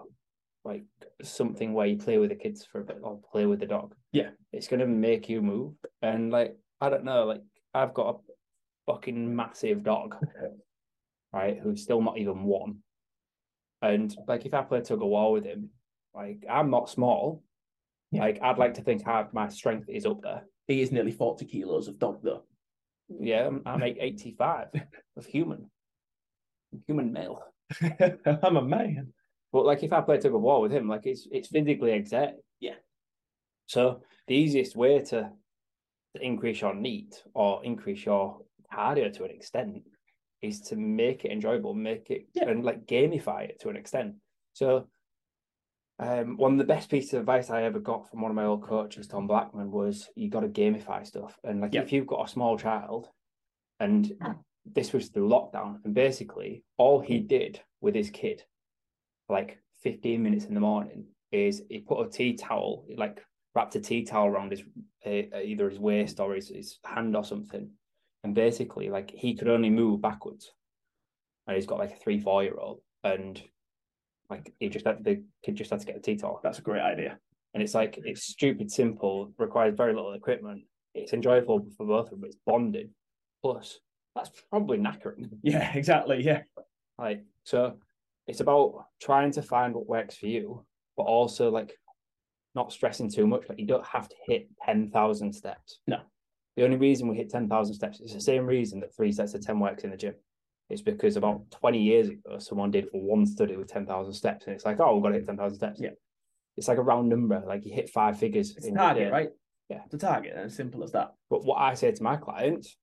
like 0.64 0.84
something 1.22 1.72
where 1.72 1.86
you 1.86 1.96
play 1.96 2.18
with 2.18 2.28
the 2.28 2.36
kids 2.36 2.66
for 2.70 2.80
a 2.80 2.84
bit 2.84 2.98
or 3.02 3.18
play 3.32 3.46
with 3.46 3.60
the 3.60 3.66
dog. 3.66 3.94
Yeah. 4.12 4.30
It's 4.52 4.68
gonna 4.68 4.86
make 4.86 5.28
you 5.28 5.40
move. 5.40 5.72
And 6.02 6.30
like, 6.30 6.56
I 6.80 6.90
don't 6.90 7.04
know, 7.04 7.24
like 7.24 7.40
I've 7.72 7.94
got 7.94 8.16
a 8.16 8.92
fucking 8.92 9.34
massive 9.34 9.82
dog, 9.82 10.16
right, 11.32 11.58
who's 11.62 11.82
still 11.82 12.02
not 12.02 12.18
even 12.18 12.42
one. 12.44 12.78
And 13.82 14.14
like 14.28 14.46
if 14.46 14.54
I 14.54 14.62
play 14.62 14.80
tug 14.80 15.02
of 15.02 15.08
war 15.08 15.32
with 15.32 15.44
him, 15.44 15.70
like 16.14 16.44
I'm 16.48 16.70
not 16.70 16.90
small. 16.90 17.42
Yeah. 18.10 18.22
Like 18.22 18.40
I'd 18.42 18.58
like 18.58 18.74
to 18.74 18.82
think 18.82 19.06
I, 19.06 19.26
my 19.32 19.48
strength 19.48 19.88
is 19.88 20.06
up 20.06 20.22
there. 20.22 20.42
He 20.66 20.82
is 20.82 20.92
nearly 20.92 21.12
forty 21.12 21.44
kilos 21.44 21.88
of 21.88 21.98
dog 21.98 22.20
though. 22.22 22.42
Yeah, 23.18 23.46
um, 23.46 23.62
I'm, 23.66 23.82
I'm 23.82 23.96
85 23.98 24.68
of 25.16 25.26
human. 25.26 25.70
Human 26.86 27.12
male. 27.12 27.42
I'm 27.82 28.56
a 28.56 28.62
man. 28.62 29.12
But 29.52 29.66
like 29.66 29.82
if 29.82 29.92
I 29.92 30.00
play 30.00 30.18
tug 30.18 30.34
of 30.34 30.40
war 30.40 30.60
with 30.60 30.72
him, 30.72 30.88
like 30.88 31.06
it's 31.06 31.26
it's 31.32 31.48
physically 31.48 31.92
exerting. 31.92 32.40
Yeah. 32.60 32.76
So 33.66 34.02
the 34.28 34.34
easiest 34.34 34.76
way 34.76 35.00
to, 35.00 35.30
to 36.14 36.22
increase 36.22 36.60
your 36.60 36.74
NEAT 36.74 37.22
or 37.34 37.64
increase 37.64 38.04
your 38.04 38.42
cardio 38.72 39.12
to 39.12 39.24
an 39.24 39.30
extent 39.30 39.82
is 40.42 40.60
to 40.60 40.76
make 40.76 41.24
it 41.24 41.32
enjoyable, 41.32 41.74
make 41.74 42.10
it 42.10 42.26
Yeah. 42.34 42.48
and 42.48 42.64
like 42.64 42.86
gamify 42.86 43.42
it 43.48 43.60
to 43.60 43.68
an 43.68 43.76
extent. 43.76 44.14
So 44.52 44.88
um, 45.98 46.36
one 46.38 46.52
of 46.52 46.58
the 46.58 46.64
best 46.64 46.90
pieces 46.90 47.12
of 47.14 47.20
advice 47.20 47.50
I 47.50 47.64
ever 47.64 47.78
got 47.78 48.08
from 48.08 48.22
one 48.22 48.30
of 48.30 48.34
my 48.34 48.46
old 48.46 48.62
coaches, 48.62 49.06
Tom 49.06 49.26
Blackman, 49.26 49.70
was 49.70 50.08
you 50.14 50.30
got 50.30 50.40
to 50.40 50.48
gamify 50.48 51.06
stuff. 51.06 51.38
And 51.44 51.60
like 51.60 51.74
Yeah. 51.74 51.82
if 51.82 51.92
you've 51.92 52.06
got 52.06 52.26
a 52.26 52.30
small 52.30 52.56
child, 52.56 53.08
and 53.80 54.12
this 54.64 54.92
was 54.92 55.08
through 55.08 55.28
lockdown, 55.28 55.84
and 55.84 55.94
basically 55.94 56.64
all 56.78 57.00
he 57.00 57.18
did 57.20 57.60
with 57.80 57.94
his 57.94 58.10
kid, 58.10 58.42
like 59.28 59.58
15 59.82 60.22
minutes 60.22 60.46
in 60.46 60.54
the 60.54 60.60
morning, 60.60 61.06
is 61.32 61.62
he 61.68 61.80
put 61.80 62.06
a 62.06 62.10
tea 62.10 62.34
towel, 62.34 62.86
like 62.96 63.22
wrapped 63.54 63.76
a 63.76 63.80
tea 63.80 64.04
towel 64.04 64.26
around 64.28 64.52
his 64.52 64.62
uh, 65.06 65.38
either 65.42 65.68
his 65.68 65.78
waist 65.78 66.18
or 66.20 66.34
his, 66.34 66.48
his 66.48 66.78
hand 66.84 67.14
or 67.16 67.24
something, 67.24 67.70
and 68.24 68.34
basically 68.34 68.88
like 68.90 69.10
he 69.10 69.34
could 69.34 69.48
only 69.48 69.70
move 69.70 70.00
backwards, 70.02 70.52
and 71.46 71.56
he's 71.56 71.66
got 71.66 71.78
like 71.78 71.92
a 71.92 71.96
three 71.96 72.20
four 72.20 72.42
year 72.42 72.56
old, 72.58 72.80
and 73.04 73.42
like 74.28 74.52
he 74.60 74.68
just 74.68 74.86
had 74.86 75.02
the 75.04 75.22
kid 75.44 75.56
just 75.56 75.70
had 75.70 75.80
to 75.80 75.86
get 75.86 76.06
a 76.06 76.16
towel, 76.16 76.40
That's 76.42 76.58
a 76.58 76.62
great 76.62 76.82
idea. 76.82 77.18
and 77.54 77.62
it's 77.62 77.74
like 77.74 77.98
it's 78.04 78.22
stupid 78.24 78.70
simple, 78.70 79.32
requires 79.38 79.74
very 79.76 79.92
little 79.94 80.12
equipment. 80.12 80.62
It's 80.94 81.12
enjoyable 81.12 81.64
for 81.76 81.86
both 81.86 82.06
of 82.12 82.20
them. 82.20 82.24
It's 82.24 82.36
bonding. 82.46 82.90
Plus, 83.42 83.78
that's 84.14 84.30
probably 84.50 84.78
knackering. 84.78 85.30
Yeah, 85.42 85.72
exactly. 85.74 86.22
Yeah. 86.22 86.42
Like 86.98 87.24
so, 87.44 87.76
it's 88.26 88.40
about 88.40 88.86
trying 89.00 89.32
to 89.32 89.42
find 89.42 89.74
what 89.74 89.88
works 89.88 90.16
for 90.16 90.26
you, 90.26 90.64
but 90.96 91.04
also 91.04 91.50
like 91.50 91.72
not 92.54 92.72
stressing 92.72 93.10
too 93.10 93.26
much. 93.26 93.48
Like 93.48 93.58
you 93.58 93.66
don't 93.66 93.86
have 93.86 94.08
to 94.08 94.16
hit 94.26 94.48
ten 94.64 94.90
thousand 94.90 95.32
steps. 95.32 95.80
No. 95.86 95.98
The 96.56 96.64
only 96.64 96.76
reason 96.76 97.08
we 97.08 97.16
hit 97.16 97.30
ten 97.30 97.48
thousand 97.48 97.74
steps 97.74 98.00
is 98.00 98.12
the 98.12 98.20
same 98.20 98.46
reason 98.46 98.80
that 98.80 98.94
three 98.94 99.12
sets 99.12 99.34
of 99.34 99.44
ten 99.44 99.60
works 99.60 99.84
in 99.84 99.90
the 99.90 99.96
gym. 99.96 100.14
It's 100.68 100.82
because 100.82 101.16
about 101.16 101.50
twenty 101.50 101.82
years 101.82 102.08
ago, 102.08 102.38
someone 102.38 102.70
did 102.70 102.88
for 102.90 103.00
one 103.00 103.26
study 103.26 103.56
with 103.56 103.68
ten 103.68 103.86
thousand 103.86 104.14
steps, 104.14 104.46
and 104.46 104.54
it's 104.54 104.64
like, 104.64 104.80
oh, 104.80 104.94
we've 104.94 105.02
got 105.02 105.10
to 105.10 105.16
hit 105.16 105.26
ten 105.26 105.36
thousand 105.36 105.58
steps. 105.58 105.80
Yeah. 105.80 105.90
It's 106.56 106.68
like 106.68 106.78
a 106.78 106.82
round 106.82 107.08
number. 107.08 107.42
Like 107.46 107.64
you 107.64 107.74
hit 107.74 107.90
five 107.90 108.18
figures. 108.18 108.54
It's 108.56 108.66
in 108.66 108.74
target, 108.74 109.12
right? 109.12 109.30
Yeah. 109.68 109.80
It's 109.84 109.94
a 109.94 109.98
target, 109.98 110.32
and 110.34 110.46
as 110.46 110.56
simple 110.56 110.82
as 110.82 110.92
that. 110.92 111.14
But 111.28 111.44
what 111.44 111.56
I 111.56 111.74
say 111.74 111.90
to 111.92 112.02
my 112.02 112.16
clients, 112.16 112.76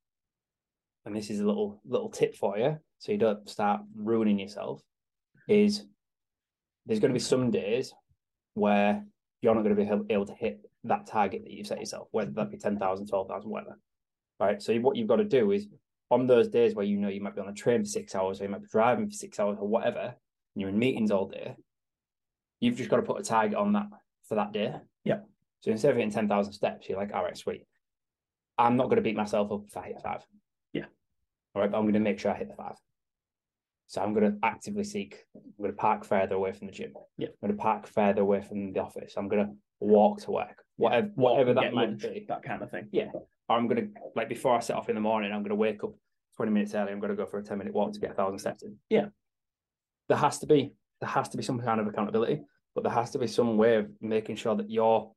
and 1.05 1.15
this 1.15 1.29
is 1.29 1.39
a 1.39 1.45
little 1.45 1.81
little 1.85 2.09
tip 2.09 2.35
for 2.35 2.57
you, 2.57 2.77
so 2.99 3.11
you 3.11 3.17
don't 3.17 3.47
start 3.49 3.81
ruining 3.95 4.39
yourself, 4.39 4.81
is 5.47 5.85
there's 6.85 6.99
going 6.99 7.11
to 7.11 7.19
be 7.19 7.19
some 7.19 7.51
days 7.51 7.93
where 8.53 9.03
you're 9.41 9.53
not 9.53 9.63
going 9.63 9.75
to 9.75 9.83
be 10.05 10.13
able 10.13 10.25
to 10.25 10.33
hit 10.33 10.61
that 10.87 11.07
target 11.07 11.43
that 11.43 11.51
you've 11.51 11.67
set 11.67 11.79
yourself, 11.79 12.07
whether 12.11 12.31
that 12.31 12.51
be 12.51 12.57
10,000, 12.57 13.07
12,000, 13.07 13.49
whatever. 13.49 13.79
Right. 14.39 14.61
So 14.61 14.75
what 14.77 14.95
you've 14.95 15.07
got 15.07 15.17
to 15.17 15.23
do 15.23 15.51
is 15.51 15.67
on 16.09 16.27
those 16.27 16.47
days 16.47 16.75
where 16.75 16.85
you 16.85 16.97
know 16.97 17.09
you 17.09 17.21
might 17.21 17.35
be 17.35 17.41
on 17.41 17.49
a 17.49 17.53
train 17.53 17.83
for 17.83 17.89
six 17.89 18.15
hours 18.15 18.39
or 18.39 18.43
you 18.43 18.49
might 18.49 18.61
be 18.61 18.69
driving 18.71 19.07
for 19.07 19.15
six 19.15 19.39
hours 19.39 19.57
or 19.59 19.67
whatever, 19.67 19.99
and 19.99 20.61
you're 20.61 20.69
in 20.69 20.79
meetings 20.79 21.11
all 21.11 21.27
day, 21.27 21.55
you've 22.59 22.77
just 22.77 22.89
got 22.89 22.97
to 22.97 23.03
put 23.03 23.19
a 23.19 23.23
target 23.23 23.57
on 23.57 23.73
that 23.73 23.87
for 24.27 24.35
that 24.35 24.53
day. 24.53 24.73
Yeah. 25.03 25.19
So 25.61 25.71
instead 25.71 25.91
of 25.91 25.97
hitting 25.97 26.11
10,000 26.11 26.53
steps, 26.53 26.87
you're 26.87 26.97
like, 26.97 27.13
all 27.13 27.23
right, 27.23 27.37
sweet. 27.37 27.65
I'm 28.57 28.77
not 28.77 28.85
going 28.85 28.97
to 28.97 29.01
beat 29.01 29.15
myself 29.15 29.51
up 29.51 29.65
if 29.67 29.77
I 29.77 29.87
hit 29.87 30.01
five. 30.03 30.25
Yeah. 30.73 30.85
All 31.53 31.61
right, 31.61 31.71
but 31.71 31.77
I'm 31.77 31.83
going 31.83 31.93
to 31.93 31.99
make 31.99 32.19
sure 32.19 32.31
I 32.31 32.37
hit 32.37 32.49
the 32.49 32.55
five. 32.55 32.75
So 33.87 34.01
I'm 34.01 34.13
going 34.13 34.31
to 34.31 34.37
actively 34.43 34.83
seek. 34.83 35.23
I'm 35.35 35.41
going 35.57 35.71
to 35.71 35.77
park 35.77 36.05
further 36.05 36.35
away 36.35 36.51
from 36.51 36.67
the 36.67 36.73
gym. 36.73 36.93
Yeah. 37.17 37.29
I'm 37.29 37.47
going 37.47 37.57
to 37.57 37.61
park 37.61 37.87
further 37.87 38.21
away 38.21 38.41
from 38.41 38.73
the 38.73 38.81
office. 38.81 39.13
I'm 39.17 39.29
going 39.29 39.45
to 39.45 39.53
walk 39.79 40.21
to 40.21 40.31
work. 40.31 40.63
Whatever, 40.77 41.11
whatever 41.15 41.53
that 41.55 41.73
might 41.73 41.89
lunch, 41.89 42.01
be. 42.03 42.25
that 42.27 42.43
kind 42.43 42.61
of 42.61 42.71
thing. 42.71 42.87
Yeah. 42.91 43.09
Or 43.13 43.57
I'm 43.57 43.67
going 43.67 43.93
to 43.93 43.99
like 44.15 44.29
before 44.29 44.55
I 44.55 44.59
set 44.59 44.75
off 44.75 44.89
in 44.89 44.95
the 44.95 45.01
morning. 45.01 45.31
I'm 45.31 45.41
going 45.41 45.49
to 45.49 45.55
wake 45.55 45.83
up 45.83 45.93
20 46.37 46.51
minutes 46.51 46.75
early. 46.75 46.91
I'm 46.91 46.99
going 46.99 47.09
to 47.09 47.15
go 47.15 47.25
for 47.25 47.39
a 47.39 47.43
10 47.43 47.57
minute 47.57 47.73
walk 47.73 47.93
to 47.93 47.99
get 47.99 48.11
a 48.11 48.13
thousand 48.13 48.39
steps 48.39 48.63
in. 48.63 48.75
Yeah. 48.89 49.07
There 50.07 50.17
has 50.17 50.39
to 50.39 50.47
be 50.47 50.73
there 51.01 51.09
has 51.09 51.29
to 51.29 51.37
be 51.37 51.43
some 51.43 51.59
kind 51.59 51.79
of 51.79 51.87
accountability, 51.87 52.41
but 52.73 52.83
there 52.83 52.93
has 52.93 53.11
to 53.11 53.19
be 53.19 53.27
some 53.27 53.57
way 53.57 53.75
of 53.75 53.87
making 54.01 54.35
sure 54.35 54.55
that 54.55 54.69
you're 54.69 55.11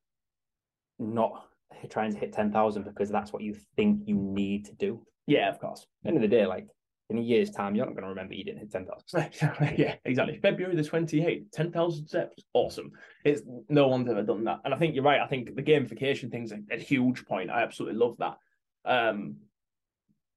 not 0.98 1.46
trying 1.88 2.12
to 2.12 2.18
hit 2.18 2.32
10,000 2.32 2.84
because 2.84 3.10
that's 3.10 3.32
what 3.32 3.42
you 3.42 3.56
think 3.76 4.02
you 4.06 4.14
need 4.14 4.66
to 4.66 4.74
do. 4.74 5.02
Yeah, 5.26 5.48
of 5.48 5.58
course. 5.58 5.86
End 6.04 6.16
of 6.16 6.22
the 6.22 6.28
day, 6.28 6.46
like 6.46 6.66
in 7.10 7.18
a 7.18 7.22
year's 7.22 7.50
time, 7.50 7.74
you're 7.74 7.86
not 7.86 7.94
going 7.94 8.04
to 8.04 8.08
remember 8.08 8.34
you 8.34 8.44
didn't 8.44 8.60
hit 8.60 8.72
10,000. 8.72 9.06
steps. 9.06 9.42
yeah, 9.78 9.96
exactly. 10.04 10.38
February 10.38 10.76
the 10.76 10.82
28th, 10.82 11.50
10,000 11.52 12.06
steps. 12.06 12.44
Awesome. 12.54 12.92
It's 13.24 13.42
no 13.68 13.88
one's 13.88 14.08
ever 14.08 14.22
done 14.22 14.44
that. 14.44 14.60
And 14.64 14.72
I 14.72 14.78
think 14.78 14.94
you're 14.94 15.04
right. 15.04 15.20
I 15.20 15.26
think 15.26 15.54
the 15.54 15.62
gamification 15.62 16.30
thing's 16.30 16.52
a, 16.52 16.60
a 16.70 16.78
huge 16.78 17.26
point. 17.26 17.50
I 17.50 17.62
absolutely 17.62 17.98
love 17.98 18.16
that. 18.18 18.38
Um, 18.84 19.36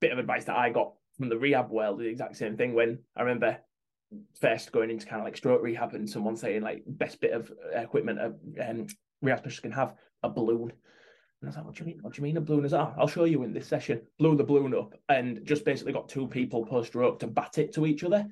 bit 0.02 0.12
of 0.12 0.20
advice 0.20 0.46
that 0.46 0.58
I 0.58 0.70
got 0.70 0.94
from 1.18 1.30
the 1.30 1.38
rehab 1.38 1.70
world, 1.70 2.00
the 2.00 2.06
exact 2.06 2.36
same 2.36 2.58
thing. 2.58 2.74
When 2.74 3.00
I 3.16 3.22
remember 3.22 3.58
first 4.40 4.72
going 4.72 4.90
into 4.90 5.06
kind 5.06 5.22
of 5.22 5.26
like 5.26 5.38
stroke 5.38 5.62
rehab 5.62 5.94
and 5.94 6.10
someone 6.10 6.36
saying 6.36 6.62
like 6.62 6.84
best 6.86 7.20
bit 7.20 7.32
of 7.32 7.52
equipment 7.74 8.20
a 8.20 8.70
um, 8.70 8.88
rehab 9.22 9.40
specialist 9.40 9.64
can 9.64 9.72
have 9.72 9.94
a 10.24 10.30
balloon. 10.30 10.72
And 11.44 11.50
I 11.50 11.52
was 11.52 11.58
like, 11.58 11.66
what 11.66 11.76
do 11.76 11.84
you 11.84 11.88
mean? 11.88 12.00
What 12.02 12.14
do 12.14 12.22
you 12.22 12.24
mean 12.24 12.38
a 12.38 12.42
balloon 12.42 12.64
is 12.64 12.72
that? 12.72 12.94
I'll 12.98 13.08
show 13.08 13.26
you 13.26 13.44
in 13.44 13.52
this 13.52 13.68
session. 13.68 14.02
Blew 14.18 14.38
the 14.38 14.46
balloon 14.46 14.74
up 14.74 14.94
and 15.10 15.42
just 15.44 15.66
basically 15.66 15.92
got 15.92 16.08
two 16.08 16.26
people 16.26 16.66
post 16.66 16.88
stroke 16.90 17.20
to 17.20 17.28
bat 17.28 17.58
it 17.58 17.74
to 17.74 17.86
each 17.86 18.06
other. 18.06 18.26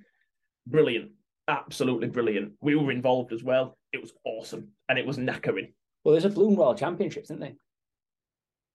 Brilliant. 0.65 1.11
Absolutely 1.49 2.07
brilliant. 2.07 2.53
We 2.61 2.75
were 2.75 2.89
involved 2.91 3.33
as 3.33 3.43
well. 3.43 3.77
It 3.91 3.99
was 4.01 4.13
awesome. 4.23 4.69
And 4.87 4.97
it 4.97 5.05
was 5.05 5.17
knackering. 5.17 5.73
Well, 6.05 6.13
there's 6.13 6.23
a 6.23 6.29
Bloom 6.29 6.55
World 6.55 6.77
Championships, 6.77 7.25
isn't 7.25 7.41
there? 7.41 7.55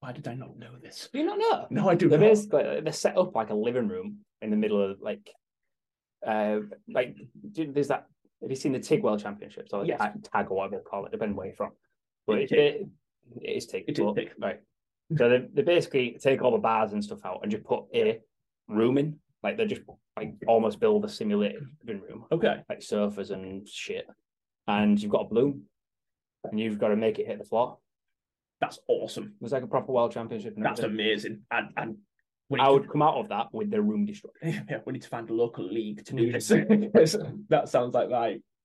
Why 0.01 0.11
did 0.11 0.27
I 0.27 0.35
not 0.35 0.55
know 0.59 0.77
this? 0.79 1.09
Do 1.11 1.17
you 1.17 1.25
not 1.25 1.39
know? 1.39 1.65
No, 1.71 1.89
I 1.89 1.95
do 1.95 2.07
They're 2.07 2.19
not. 2.19 2.27
basically 2.29 2.81
they're 2.81 2.93
set 2.93 3.17
up 3.17 3.33
like 3.35 3.49
a 3.49 3.55
living 3.55 3.87
room 3.87 4.19
in 4.43 4.51
the 4.51 4.55
middle 4.55 4.91
of 4.91 5.01
like, 5.01 5.31
uh, 6.25 6.59
like 6.87 7.17
there's 7.55 7.87
that. 7.87 8.05
Have 8.43 8.51
you 8.51 8.55
seen 8.55 8.73
the 8.73 8.79
TIG 8.79 9.01
World 9.01 9.19
Championships 9.19 9.73
or 9.73 9.83
Yes. 9.83 9.99
tag, 9.99 10.23
tag 10.31 10.51
or 10.51 10.57
whatever 10.57 10.75
they 10.77 10.83
call 10.83 11.07
it, 11.07 11.11
depending 11.11 11.35
where 11.35 11.47
you're 11.47 11.55
from? 11.55 11.71
But 12.27 12.37
it, 12.41 12.51
it, 12.51 12.87
it 13.41 13.49
is 13.57 13.65
TIG. 13.65 13.85
It 13.87 13.99
is 13.99 14.13
TIG. 14.15 14.31
right? 14.39 14.59
So 15.17 15.29
they, 15.29 15.47
they 15.53 15.61
basically 15.61 16.17
take 16.21 16.41
all 16.41 16.51
the 16.51 16.57
bars 16.57 16.93
and 16.93 17.03
stuff 17.03 17.19
out 17.25 17.39
and 17.41 17.51
just 17.51 17.63
put 17.63 17.83
a 17.93 18.19
room 18.67 18.97
in. 18.97 19.19
Like 19.43 19.57
they 19.57 19.65
just 19.65 19.81
like 20.17 20.33
almost 20.47 20.79
build 20.79 21.05
a 21.05 21.09
simulated 21.09 21.63
living 21.85 22.01
room, 22.01 22.25
Okay. 22.31 22.57
like 22.67 22.81
sofas 22.81 23.31
and 23.31 23.67
shit. 23.67 24.05
And 24.67 25.01
you've 25.01 25.11
got 25.11 25.21
a 25.27 25.29
bloom, 25.29 25.63
and 26.43 26.59
you've 26.59 26.79
got 26.79 26.89
to 26.89 26.95
make 26.97 27.19
it 27.19 27.27
hit 27.27 27.37
the 27.37 27.45
floor. 27.45 27.77
That's 28.59 28.79
awesome. 28.87 29.35
It's 29.41 29.51
like 29.53 29.63
a 29.63 29.67
proper 29.67 29.91
world 29.93 30.11
championship. 30.11 30.55
That's 30.57 30.79
everything. 30.81 31.05
amazing. 31.05 31.41
And 31.51 31.67
and 31.77 31.95
I 32.59 32.69
would 32.69 32.89
come 32.89 33.01
out 33.01 33.15
of 33.15 33.29
that 33.29 33.47
with 33.53 33.69
the 33.71 33.81
room 33.81 34.05
destroyed. 34.05 34.33
yeah, 34.43 34.79
we 34.85 34.93
need 34.93 35.03
to 35.03 35.07
find 35.09 35.29
a 35.29 35.33
local 35.33 35.63
league 35.65 36.03
to 36.05 36.15
do 36.15 36.31
this. 36.33 36.47
that 37.49 37.69
sounds 37.69 37.93
like 37.93 38.09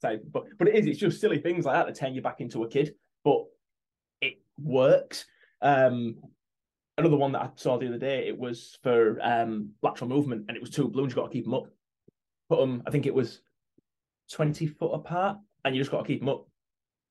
type- 0.01 0.25
But 0.33 0.45
but 0.59 0.67
it 0.69 0.75
is, 0.77 0.87
it's 0.87 0.99
just 0.99 1.21
silly 1.21 1.39
things 1.39 1.65
like 1.67 1.75
that 1.77 1.87
that 1.87 1.95
turn 1.95 2.15
you 2.15 2.23
back 2.23 2.41
into 2.41 2.65
a 2.65 2.69
kid. 2.69 2.95
But 3.25 3.43
it 3.43 3.47
works. 4.59 5.25
Um 5.61 6.17
another 6.99 7.17
one 7.17 7.33
that 7.33 7.43
I 7.43 7.51
saw 7.57 7.79
the 7.79 7.89
other 7.89 7.99
day, 7.99 8.29
it 8.29 8.39
was 8.39 8.79
for 8.83 9.19
um 9.23 9.71
lateral 9.83 10.11
movement 10.11 10.47
and 10.49 10.57
it 10.57 10.61
was 10.61 10.71
two 10.71 10.89
balloons, 10.89 11.13
you 11.13 11.17
got 11.17 11.29
to 11.29 11.33
keep 11.33 11.45
them 11.45 11.55
up. 11.55 11.67
Put 12.49 12.61
them, 12.61 12.83
I 12.87 12.91
think 12.91 13.07
it 13.07 13.15
was 13.15 13.41
20 14.33 14.67
foot 14.67 14.93
apart, 14.93 15.39
and 15.65 15.75
you 15.75 15.81
just 15.81 15.91
got 15.91 16.03
to 16.03 16.07
keep 16.07 16.21
them 16.21 16.29
up. 16.29 16.47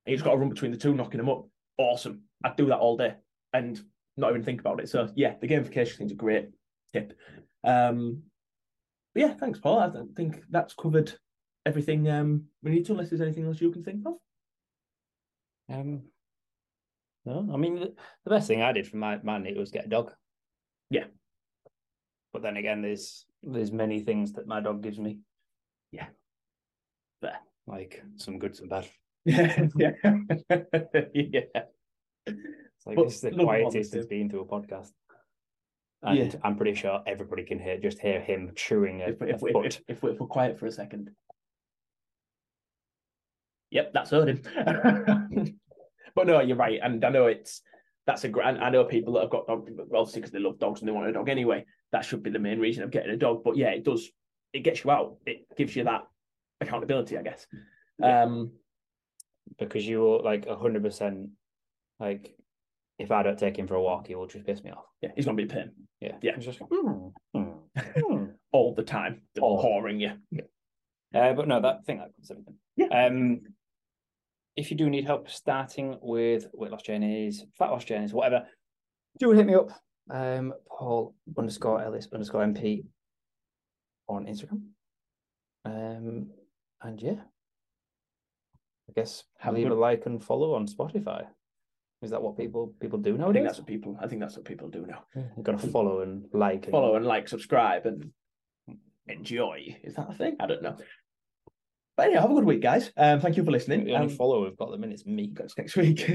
And 0.04 0.12
you 0.12 0.16
just 0.16 0.24
got 0.24 0.32
to 0.32 0.38
run 0.38 0.48
between 0.48 0.70
the 0.70 0.76
two, 0.76 0.94
knocking 0.94 1.18
them 1.18 1.28
up. 1.28 1.46
Awesome. 1.78 2.22
I'd 2.44 2.56
do 2.56 2.66
that 2.66 2.78
all 2.78 2.96
day 2.96 3.14
and 3.52 3.80
not 4.16 4.30
even 4.30 4.42
think 4.42 4.60
about 4.60 4.80
it. 4.80 4.88
So 4.88 5.08
yeah, 5.14 5.34
the 5.40 5.48
gamification 5.48 5.96
thing's 5.96 6.12
a 6.12 6.16
great 6.16 6.50
tip. 6.92 7.12
Um 7.64 8.22
but 9.14 9.20
yeah, 9.20 9.34
thanks, 9.34 9.58
Paul. 9.58 9.78
I 9.78 9.90
th- 9.90 10.06
think 10.16 10.42
that's 10.48 10.74
covered 10.74 11.12
everything 11.66 12.08
um 12.08 12.44
we 12.62 12.70
need 12.70 12.86
to, 12.86 12.92
unless 12.92 13.10
there's 13.10 13.20
anything 13.20 13.46
else 13.46 13.60
you 13.60 13.70
can 13.70 13.84
think 13.84 14.06
of. 14.06 14.14
Um, 15.68 16.02
no, 17.24 17.50
I 17.52 17.56
mean 17.56 17.76
the, 17.76 17.94
best 18.30 18.48
thing 18.48 18.62
I 18.62 18.72
did 18.72 18.86
for 18.88 18.96
my 18.96 19.18
my 19.22 19.38
knee 19.38 19.54
was 19.58 19.70
get 19.70 19.86
a 19.86 19.88
dog. 19.88 20.12
Yeah. 20.90 21.04
But 22.32 22.42
then 22.42 22.56
again, 22.56 22.82
there's 22.82 23.26
there's 23.42 23.72
many 23.72 24.00
things 24.00 24.32
that 24.34 24.46
my 24.46 24.60
dog 24.60 24.82
gives 24.82 24.98
me. 24.98 25.18
Yeah. 25.90 26.06
Fair. 27.20 27.38
Like 27.66 28.02
some 28.16 28.38
good, 28.38 28.56
some 28.56 28.68
bad. 28.68 28.88
Yeah, 29.24 29.66
yeah, 29.76 29.92
yeah. 31.14 31.62
It's 32.26 32.86
like 32.86 32.96
But 32.96 33.04
this 33.04 33.14
is 33.14 33.20
the 33.20 33.30
quietest 33.30 33.94
it's 33.94 34.06
been 34.06 34.28
to 34.30 34.40
a 34.40 34.44
podcast. 34.44 34.90
And 36.02 36.18
Yeah. 36.18 36.32
I'm 36.42 36.56
pretty 36.56 36.74
sure 36.74 37.00
everybody 37.06 37.44
can 37.44 37.60
hear 37.60 37.78
just 37.78 38.00
hear 38.00 38.20
him 38.20 38.50
chewing 38.56 39.00
a, 39.02 39.10
If, 39.10 39.20
a 39.20 39.24
if, 39.28 39.34
if, 39.34 39.40
foot. 39.52 39.66
if, 39.66 39.80
if, 39.88 40.02
we- 40.02 40.10
if 40.10 40.18
we're 40.20 40.26
quiet 40.26 40.58
for 40.58 40.66
a 40.66 40.72
second. 40.72 41.10
Yep, 43.70 43.92
that's 43.94 44.10
heard 44.10 44.28
him. 44.28 45.58
but 46.14 46.26
no, 46.26 46.40
you're 46.40 46.56
right, 46.56 46.80
and 46.82 47.04
I 47.04 47.10
know 47.10 47.26
it's 47.26 47.62
that's 48.06 48.24
a 48.24 48.28
great. 48.28 48.46
I 48.46 48.70
know 48.70 48.84
people 48.84 49.14
that 49.14 49.22
have 49.22 49.30
got 49.30 49.46
dogs, 49.46 49.70
obviously 49.94 50.20
because 50.20 50.32
they 50.32 50.38
love 50.38 50.58
dogs 50.58 50.80
and 50.80 50.88
they 50.88 50.92
want 50.92 51.08
a 51.08 51.12
dog 51.12 51.28
anyway. 51.28 51.64
That 51.92 52.04
should 52.04 52.22
be 52.22 52.30
the 52.30 52.38
main 52.38 52.58
reason 52.58 52.82
of 52.82 52.90
getting 52.90 53.10
a 53.12 53.16
dog. 53.16 53.44
But 53.44 53.56
yeah, 53.56 53.70
it 53.70 53.84
does. 53.84 54.10
It 54.52 54.60
gets 54.60 54.84
you 54.84 54.90
out. 54.90 55.16
It 55.26 55.46
gives 55.56 55.76
you 55.76 55.84
that 55.84 56.02
accountability, 56.60 57.16
I 57.16 57.22
guess. 57.22 57.46
Yeah. 57.98 58.22
Um, 58.22 58.52
because 59.58 59.86
you're 59.86 60.20
like 60.20 60.48
hundred 60.48 60.82
percent 60.82 61.30
like 62.00 62.34
if 62.98 63.10
I 63.10 63.22
don't 63.22 63.38
take 63.38 63.56
him 63.58 63.66
for 63.66 63.74
a 63.74 63.82
walk, 63.82 64.06
he 64.06 64.14
will 64.14 64.26
just 64.26 64.46
piss 64.46 64.62
me 64.62 64.70
off. 64.70 64.84
yeah, 65.00 65.10
he's 65.14 65.24
gonna 65.24 65.36
be 65.36 65.44
a 65.44 65.46
pain 65.46 65.70
Yeah. 66.00 66.16
Yeah. 66.22 66.32
It's 66.36 66.44
just 66.44 66.60
like, 66.60 66.70
"Hmm, 66.72 67.08
hmm, 67.34 67.50
hmm." 67.76 68.24
all 68.52 68.74
the 68.74 68.82
time, 68.82 69.22
All. 69.40 69.62
whoring 69.62 70.00
you. 70.00 70.40
Uh, 71.14 71.32
but 71.32 71.48
no, 71.48 71.60
that 71.60 71.84
thing 71.84 72.00
I 72.00 72.04
think 72.04 72.12
that 72.12 72.14
covers 72.16 72.30
everything. 72.30 72.54
Yeah. 72.76 73.06
Um, 73.06 73.40
if 74.56 74.70
you 74.70 74.76
do 74.76 74.90
need 74.90 75.04
help 75.04 75.30
starting 75.30 75.98
with 76.02 76.46
weight 76.52 76.70
loss 76.70 76.82
journeys, 76.82 77.44
fat 77.58 77.70
loss 77.70 77.84
journeys, 77.84 78.12
whatever, 78.12 78.46
do 79.18 79.30
hit 79.32 79.46
me 79.46 79.54
up. 79.54 79.70
Um, 80.10 80.52
Paul 80.68 81.14
underscore 81.38 81.82
Ellis 81.82 82.08
underscore 82.12 82.44
MP 82.44 82.84
on 84.08 84.26
Instagram. 84.26 84.62
Um, 85.64 86.30
and 86.82 87.00
yeah, 87.00 87.20
I 88.88 88.92
guess 88.96 89.24
Have 89.38 89.54
a 89.54 89.56
leave 89.56 89.66
a 89.66 89.70
good- 89.70 89.78
like 89.78 90.06
and 90.06 90.22
follow 90.22 90.54
on 90.54 90.66
Spotify. 90.66 91.26
Is 92.02 92.10
that 92.10 92.20
what 92.20 92.36
people 92.36 92.74
people 92.80 92.98
do 92.98 93.14
I 93.14 93.32
think 93.32 93.46
that's 93.46 93.58
what 93.58 93.66
people. 93.68 93.96
I 94.02 94.08
think 94.08 94.20
that's 94.20 94.36
what 94.36 94.44
people 94.44 94.68
do 94.68 94.84
now. 94.86 95.04
You've 95.14 95.44
got 95.44 95.60
to 95.60 95.68
follow 95.68 96.00
and 96.00 96.26
like. 96.32 96.64
and- 96.64 96.72
follow 96.72 96.96
and 96.96 97.06
like, 97.06 97.28
subscribe, 97.28 97.86
and 97.86 98.10
enjoy. 99.06 99.76
Is 99.84 99.94
that 99.94 100.10
a 100.10 100.14
thing? 100.14 100.36
I 100.40 100.46
don't 100.48 100.62
know. 100.62 100.76
But 101.96 102.06
anyway, 102.06 102.20
have 102.22 102.30
a 102.30 102.34
good 102.34 102.44
week, 102.44 102.62
guys. 102.62 102.90
Um, 102.96 103.20
thank 103.20 103.36
you 103.36 103.44
for 103.44 103.50
listening. 103.50 103.84
The 103.84 103.94
only 103.94 104.06
Um, 104.12 104.16
follow 104.16 104.44
we've 104.44 104.56
got 104.56 104.68
at 104.68 104.72
the 104.72 104.78
minute 104.78 104.94
is 104.94 105.06
me. 105.06 105.32
next 105.58 105.76
week. 105.76 106.08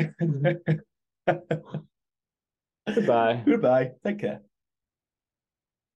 Goodbye. 2.88 3.44
Goodbye. 3.46 3.92
Take 4.04 4.20
care. 4.20 4.42